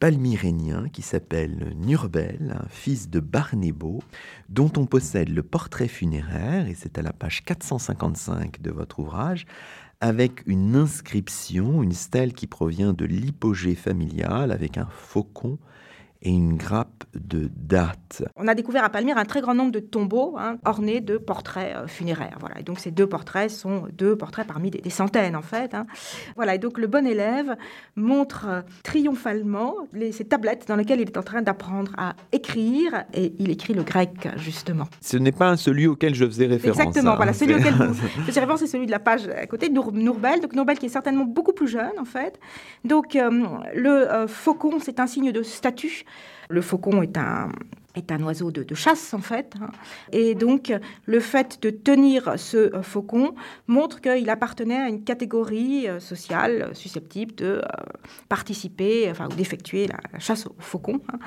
[0.00, 4.00] palmyrénien qui s'appelle Nurbel, fils de Barnébo,
[4.48, 9.44] dont on possède le portrait funéraire, et c'est à la page 455 de votre ouvrage,
[10.00, 15.58] avec une inscription, une stèle qui provient de l'hypogée familial, avec un faucon
[16.22, 18.24] et une grappe de dates.
[18.36, 21.76] On a découvert à Palmyre un très grand nombre de tombeaux hein, ornés de portraits
[21.76, 22.38] euh, funéraires.
[22.40, 22.58] Voilà.
[22.58, 25.74] Et donc ces deux portraits sont deux portraits parmi des, centaines en fait.
[25.74, 25.86] Hein.
[26.34, 26.56] Voilà.
[26.56, 27.56] Et donc le bon élève
[27.94, 33.04] montre euh, triomphalement les, ces tablettes dans lesquelles il est en train d'apprendre à écrire
[33.14, 34.88] et il écrit le grec justement.
[35.00, 36.80] Ce n'est pas celui auquel je faisais référence.
[36.80, 37.14] Exactement.
[37.14, 37.30] Voilà.
[37.30, 37.34] Hein.
[37.34, 40.40] Celui auquel je faisais référence, c'est celui de la page à côté de Nourbel.
[40.40, 42.40] Donc Nourbel qui est certainement beaucoup plus jeune en fait.
[42.84, 43.30] Donc euh,
[43.72, 46.04] le faucon, c'est un signe de statut
[46.48, 47.50] le faucon est un,
[47.98, 49.54] est un oiseau de, chasse en fait.
[49.60, 49.70] Hein.
[50.12, 50.72] Et donc
[51.04, 53.34] le fait de tenir ce euh, faucon
[53.66, 57.62] montre qu'il appartenait à une catégorie euh, sociale susceptible de euh,
[58.28, 61.00] participer, enfin ou d'effectuer la, chasse au faucon.
[61.12, 61.18] Hein.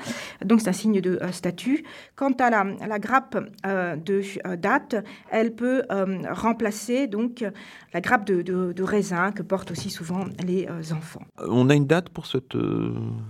[0.44, 1.84] Donc c'est un signe de statut.
[2.16, 4.96] Quant à la, grappe de date,
[5.30, 5.82] elle peut
[6.30, 7.44] remplacer donc
[7.92, 11.22] la grappe de, raisin que portent aussi souvent les enfants.
[11.38, 12.56] On a une date pour cette...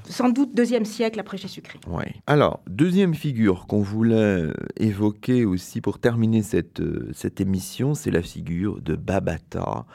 [0.08, 1.84] Sans doute deuxième siècle après Jésus-Christ.
[1.86, 2.04] Oui.
[2.26, 3.31] Alors, deuxième figure
[3.66, 9.86] qu'on voulait évoquer aussi pour terminer cette, euh, cette émission, c'est la figure de Babata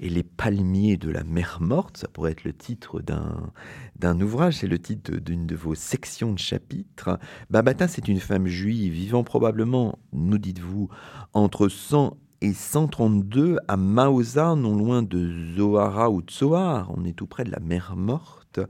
[0.00, 1.96] et les palmiers de la mer morte.
[1.96, 3.50] Ça pourrait être le titre d'un,
[3.98, 7.18] d'un ouvrage, c'est le titre d'une de vos sections de chapitres.
[7.50, 10.88] Babata, c'est une femme juive vivant probablement, nous dites-vous,
[11.32, 16.92] entre 100 et 132 à Maosa, non loin de Zohara ou Tsoar.
[16.96, 18.60] On est tout près de la mer morte.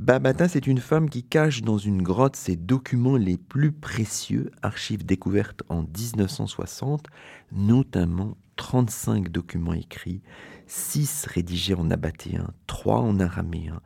[0.00, 5.04] Babata, c'est une femme qui cache dans une grotte ses documents les plus précieux, archives
[5.04, 7.04] découvertes en 1960,
[7.52, 10.22] notamment 35 documents écrits,
[10.68, 13.82] 6 rédigés en abatéen, 3 en araméen,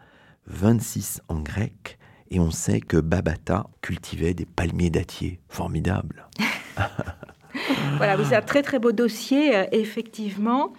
[0.46, 1.98] 26 en grec,
[2.30, 5.40] et on sait que Babata cultivait des palmiers dattiers.
[5.48, 6.28] Formidable.
[7.96, 10.74] voilà, c'est un très très beau dossier, euh, effectivement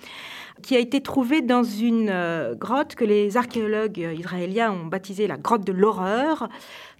[0.61, 5.37] qui a été trouvé dans une euh, grotte que les archéologues israéliens ont baptisée la
[5.37, 6.49] grotte de l'horreur,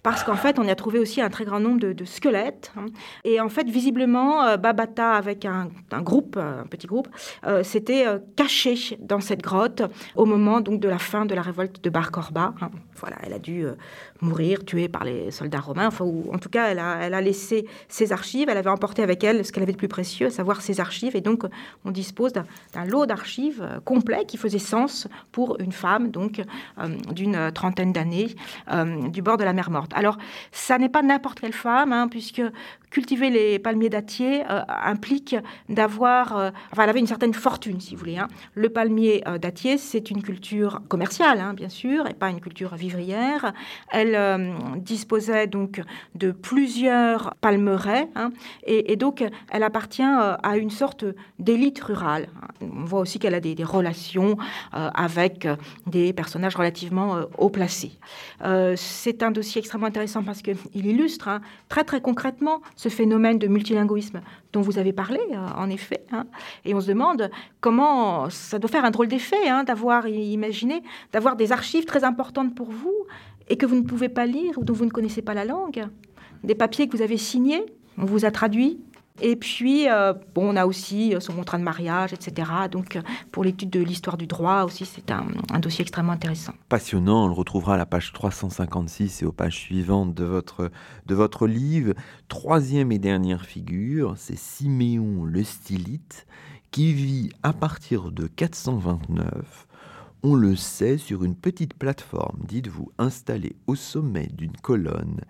[0.06, 2.70] parce qu'en fait, on y a trouvé aussi un très grand nombre de, squelettes.
[2.76, 2.86] Hein.
[3.24, 5.68] Et en fait, visiblement, euh, Babata, avec un,
[6.00, 7.08] groupe, euh, un petit groupe,
[7.44, 9.82] euh, s'était caché dans cette grotte
[10.14, 12.54] au moment donc de la fin de la révolte de Bar Korba.
[12.60, 12.70] Hein.
[13.00, 13.66] Voilà, elle a dû
[14.20, 15.88] mourir, tuée par les soldats romains.
[15.88, 18.48] Enfin, ou, en tout cas, elle a, elle a laissé ses archives.
[18.48, 21.16] Elle avait emporté avec elle ce qu'elle avait de plus précieux, à savoir ses archives.
[21.16, 21.44] Et donc,
[21.84, 26.42] on dispose d'un lot d'archives complet qui faisait sens pour une femme, donc
[27.12, 28.34] d'une trentaine d'années,
[29.08, 29.92] du bord de la mer Morte.
[29.94, 30.18] Alors,
[30.52, 32.42] ça n'est pas n'importe quelle femme, hein, puisque
[32.96, 35.36] cultiver les palmiers dattiers euh, implique
[35.68, 36.34] d'avoir...
[36.34, 38.16] Euh, enfin, elle avait une certaine fortune, si vous voulez.
[38.16, 38.28] Hein.
[38.54, 42.74] Le palmier euh, dattier, c'est une culture commerciale, hein, bien sûr, et pas une culture
[42.74, 43.52] vivrière.
[43.92, 44.16] Elle
[44.78, 45.82] disposait donc
[46.14, 48.30] de plusieurs palmeraies, hein,
[48.64, 51.04] et, donc elle appartient à une sorte
[51.38, 52.28] d'élite rurale.
[52.62, 54.38] On voit aussi qu'elle a des, des relations
[54.72, 55.46] avec
[55.86, 57.92] des personnages relativement haut placés.
[58.76, 61.28] c'est un dossier extrêmement intéressant parce qu'il illustre
[61.68, 64.20] très très concrètement ce phénomène de multilinguisme
[64.52, 66.04] dont vous avez parlé, euh, en effet.
[66.12, 66.26] Hein.
[66.64, 67.30] Et on se demande
[67.60, 70.82] comment ça doit faire un drôle d'effet hein, d'avoir imaginé,
[71.12, 73.06] d'avoir des archives très importantes pour vous
[73.48, 75.86] et que vous ne pouvez pas lire ou dont vous ne connaissez pas la langue.
[76.44, 77.64] Des papiers que vous avez signés,
[77.98, 78.78] on vous a traduits,
[79.20, 82.50] et puis, euh, bon, on a aussi euh, son contrat de mariage, etc.
[82.70, 83.02] Donc, euh,
[83.32, 85.26] pour l'étude de l'histoire du droit aussi, c'est un,
[85.60, 86.52] dossier extrêmement intéressant.
[86.68, 90.70] Passionnant, on le retrouvera à la page 356 et aux pages suivantes de votre,
[91.06, 91.94] de votre livre.
[92.28, 96.26] Troisième et dernière figure, c'est Siméon le stylite,
[96.70, 99.66] qui vit à partir de 429
[100.22, 105.20] on le sait, sur une petite plateforme, dites-vous, installée au sommet d'une colonne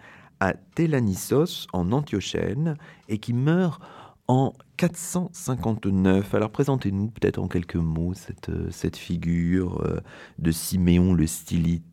[0.40, 2.76] à Télanissos en Antiochène
[3.08, 3.80] et qui meurt
[4.28, 6.34] en 459.
[6.34, 10.00] Alors présentez-nous peut-être en quelques mots cette, euh, cette figure euh,
[10.38, 11.84] de Siméon le stylite.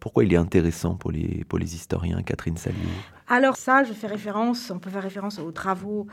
[0.00, 2.88] Pourquoi il est intéressant pour les, pour les historiens, Catherine Saliou
[3.28, 6.06] Alors ça, je fais référence, on peut faire référence aux travaux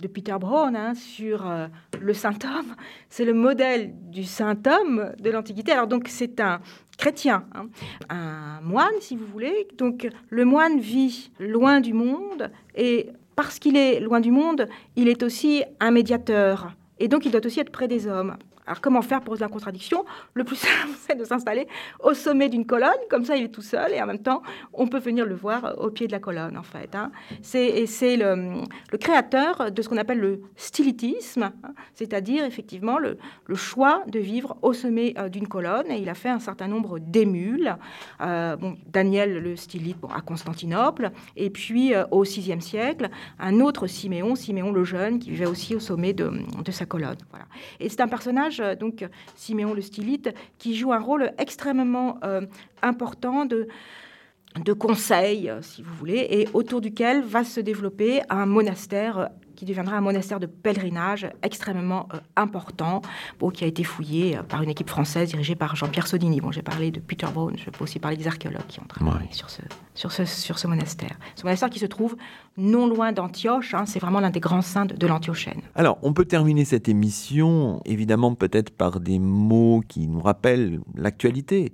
[0.00, 1.68] de Peter Brown hein, sur euh,
[2.00, 2.74] le saint homme.
[3.08, 5.72] C'est le modèle du saint homme de l'Antiquité.
[5.72, 6.60] Alors donc c'est un
[6.98, 7.66] chrétien, hein,
[8.08, 9.68] un moine si vous voulez.
[9.78, 15.08] Donc le moine vit loin du monde et parce qu'il est loin du monde, il
[15.08, 16.72] est aussi un médiateur.
[16.98, 18.36] Et donc il doit aussi être près des hommes.
[18.66, 20.04] Alors comment faire pour la contradiction?
[20.34, 21.68] Le plus simple, c'est de s'installer
[22.00, 24.42] au sommet d'une colonne, comme ça il est tout seul, et en même temps,
[24.72, 26.94] on peut venir le voir au pied de la colonne, en fait.
[26.94, 27.12] Hein.
[27.42, 28.62] C'est, le,
[28.98, 33.18] créateur de ce qu'on appelle le stylitisme, hein, c'est-à-dire effectivement le,
[33.54, 36.98] choix de vivre au sommet euh, d'une colonne, et il a fait un certain nombre
[36.98, 37.76] d'émules.
[38.20, 43.08] Euh, bon, Daniel le stylite à Constantinople, et puis euh, au VIe siècle,
[43.38, 46.30] un autre Siméon, Siméon le Jeune, qui vivait aussi au sommet de,
[46.62, 47.16] de sa colonne.
[47.30, 47.46] Voilà.
[47.80, 49.04] Et c'est un personnage euh, donc
[49.34, 52.42] Siméon le stylite, qui joue un rôle extrêmement euh,
[52.82, 59.30] important de conseil, euh, si vous voulez, et autour duquel va se développer un monastère
[59.56, 63.02] qui deviendra un monastère de pèlerinage extrêmement euh, important,
[63.40, 66.40] bon, qui a été fouillé euh, par une équipe française dirigée par Jean-Pierre Sodini.
[66.40, 69.28] Bon, j'ai parlé de Peter Brown, je peux aussi parler des archéologues qui ont travaillé
[69.32, 69.62] sur, ce,
[69.94, 71.18] sur, ce, sur ce monastère.
[71.34, 72.16] Ce monastère qui se trouve
[72.56, 75.62] non loin d'Antioche, hein, c'est vraiment l'un des grands saints de, de l'Antiochène.
[75.74, 81.72] Alors, on peut terminer cette émission, évidemment, peut-être par des mots qui nous rappellent l'actualité.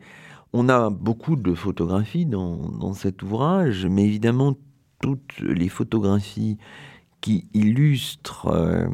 [0.52, 4.54] On a beaucoup de photographies dans, dans cet ouvrage, mais évidemment,
[5.00, 6.58] toutes les photographies
[7.22, 8.86] qui illustre euh,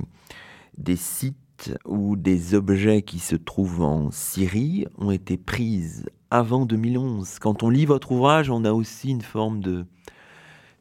[0.76, 7.40] des sites ou des objets qui se trouvent en Syrie ont été prises avant 2011.
[7.40, 9.86] Quand on lit votre ouvrage, on a aussi une forme de,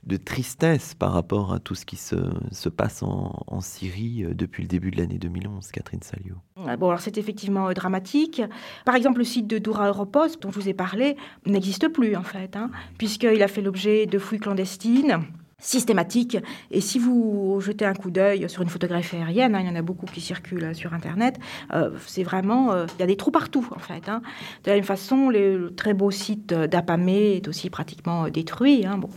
[0.03, 2.15] de tristesse par rapport à tout ce qui se,
[2.51, 6.35] se passe en, en, Syrie euh, depuis le début de l'année 2011, Catherine Salio.
[6.67, 8.43] Ah, bon, alors c'est effectivement euh, dramatique.
[8.85, 12.23] Par exemple, le site de Doura Europost, dont je vous ai parlé, n'existe plus en
[12.23, 15.21] fait, hein, puisqu'il a fait l'objet de fouilles clandestines
[15.59, 16.37] systématique.
[16.69, 19.75] Et si vous jetez un coup d'œil sur une photographie aérienne, hein, il y en
[19.75, 21.39] a beaucoup qui circulent sur Internet,
[21.73, 22.71] euh, c'est vraiment...
[22.73, 24.07] Euh, il y a des trous partout, en fait.
[24.07, 24.21] Hein.
[24.63, 28.85] De la même façon, le très beau site d'Apamé est aussi pratiquement euh, détruit.
[28.85, 28.99] Hein.
[28.99, 29.09] Bon.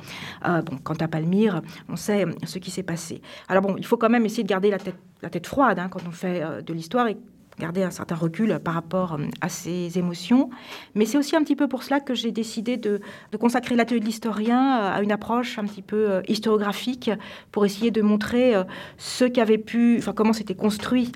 [0.43, 3.20] bon, quant à Palmyre, on sait ce qui s'est passé.
[3.49, 6.01] Alors bon, il faut quand même essayer de garder la tête, la tête froide quand
[6.07, 7.16] on fait de l'histoire et
[7.61, 10.51] garder un certain recul par rapport à ses émotions.
[10.95, 13.01] Mais c'est aussi un petit peu pour cela que j'ai décidé de,
[13.39, 17.11] consacrer l'atelier de l'historien à une approche un petit peu historiographique
[17.53, 18.55] pour essayer de montrer
[18.99, 21.13] ce qu'avait pu, enfin comment s'était construit,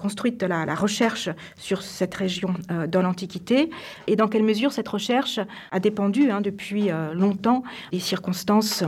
[0.00, 2.54] construite la, la, recherche sur cette région
[2.88, 3.70] dans l'Antiquité
[4.06, 7.62] et dans quelle mesure cette recherche a dépendu hein, depuis longtemps
[7.92, 8.84] des circonstances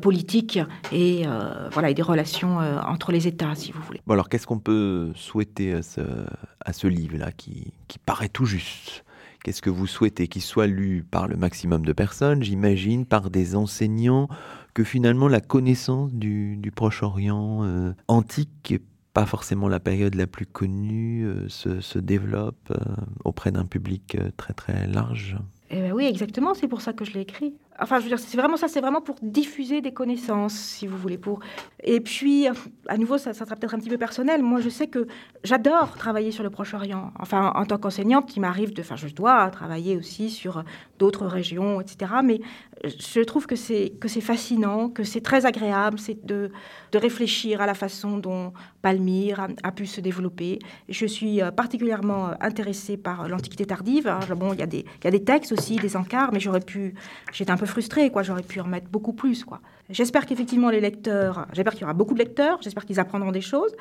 [0.00, 0.58] politiques
[0.92, 1.24] et
[1.72, 4.00] voilà et des relations entre les États, si vous voulez.
[4.06, 9.04] Bon alors qu'est-ce qu'on peut souhaiter à ce, livre-là qui, qui paraît tout juste?
[9.42, 13.56] Qu'est-ce que vous souhaitez qu'il soit lu par le maximum de personnes, j'imagine, par des
[13.56, 14.28] enseignants,
[14.74, 18.74] que finalement la connaissance du, Proche-Orient euh, antique,
[19.14, 22.94] pas forcément la période la plus connue, euh, se, se, développe euh,
[23.24, 25.38] auprès d'un public très très large?
[25.72, 27.54] Eh ben oui, exactement, c'est pour ça que je l'ai écrit.
[27.78, 30.98] Enfin, je veux dire, c'est vraiment ça, c'est vraiment pour diffuser des connaissances, si vous
[30.98, 31.16] voulez.
[31.16, 31.38] Pour...
[31.84, 32.48] Et puis,
[32.88, 34.42] à nouveau, ça, ça sera peut-être un petit peu personnel.
[34.42, 35.06] Moi, je sais que
[35.44, 37.12] j'adore travailler sur le Proche-Orient.
[37.20, 38.80] Enfin, en tant qu'enseignante, il m'arrive de...
[38.82, 40.64] Enfin, je dois travailler aussi sur
[40.98, 42.14] d'autres régions, etc.
[42.24, 42.40] Mais
[42.84, 46.50] je trouve que c'est, fascinant, que c'est très agréable, c'est de,
[46.94, 48.52] réfléchir à la façon dont
[48.82, 50.58] Palmyre a, pu se développer.
[50.88, 54.08] Je suis euh, particulièrement euh, intéressée par l'Antiquité tardive.
[54.08, 54.20] Hein.
[54.36, 56.60] Bon, il y, a des, il y a des textes aussi, des encarts, mais j'aurais
[56.60, 56.94] pu...
[57.32, 58.22] J'étais un peu frustrée, quoi.
[58.22, 59.60] J'aurais pu en mettre beaucoup plus, quoi.
[59.90, 63.40] J'espère qu'effectivement les lecteurs, j'espère qu'il y aura beaucoup de lecteurs, j'espère qu'ils apprendront des
[63.40, 63.74] choses,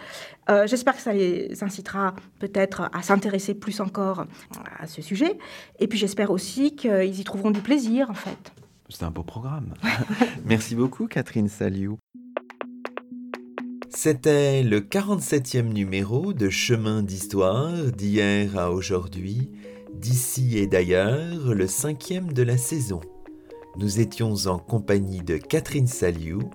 [0.50, 4.26] euh, j'espère que ça les incitera peut-être à s'intéresser plus encore
[4.80, 5.38] à ce sujet,
[5.78, 8.52] et puis j'espère aussi qu'ils y trouveront du plaisir en fait.
[8.90, 9.74] C'est un beau programme.
[10.46, 11.98] Merci beaucoup Catherine Saliou.
[13.90, 19.50] C'était le 47e numéro de Chemin d'Histoire d'hier à aujourd'hui,
[19.94, 23.02] d'ici et d'ailleurs, le cinquième de la saison
[23.80, 26.50] nous étions en compagnie de Catherine Saliou,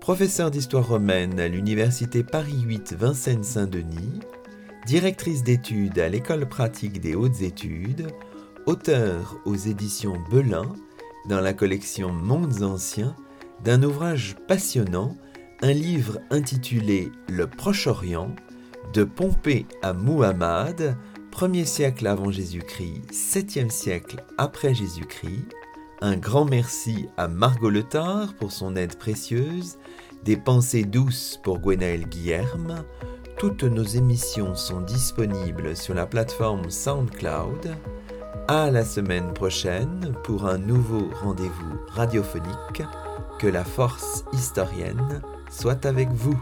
[0.00, 4.20] professeure d'histoire romaine à l'Université Paris 8 Vincennes-Saint-Denis,
[4.86, 8.08] directrice d'études à l'École pratique des hautes études,
[8.66, 10.66] auteure aux éditions Belin,
[11.28, 13.14] dans la collection Mondes anciens,
[13.64, 15.16] d'un ouvrage passionnant,
[15.62, 18.34] un livre intitulé Le Proche-Orient,
[18.92, 20.96] de Pompée à Muhammad,
[21.32, 25.48] 1er siècle avant Jésus-Christ, 7e siècle après Jésus-Christ,
[26.00, 29.78] un grand merci à Margot Letard pour son aide précieuse,
[30.24, 32.84] des pensées douces pour Gwenaël Guillerme.
[33.38, 37.76] Toutes nos émissions sont disponibles sur la plateforme SoundCloud.
[38.48, 42.82] À la semaine prochaine pour un nouveau rendez-vous radiophonique.
[43.40, 45.20] Que la force historienne
[45.50, 46.40] soit avec vous.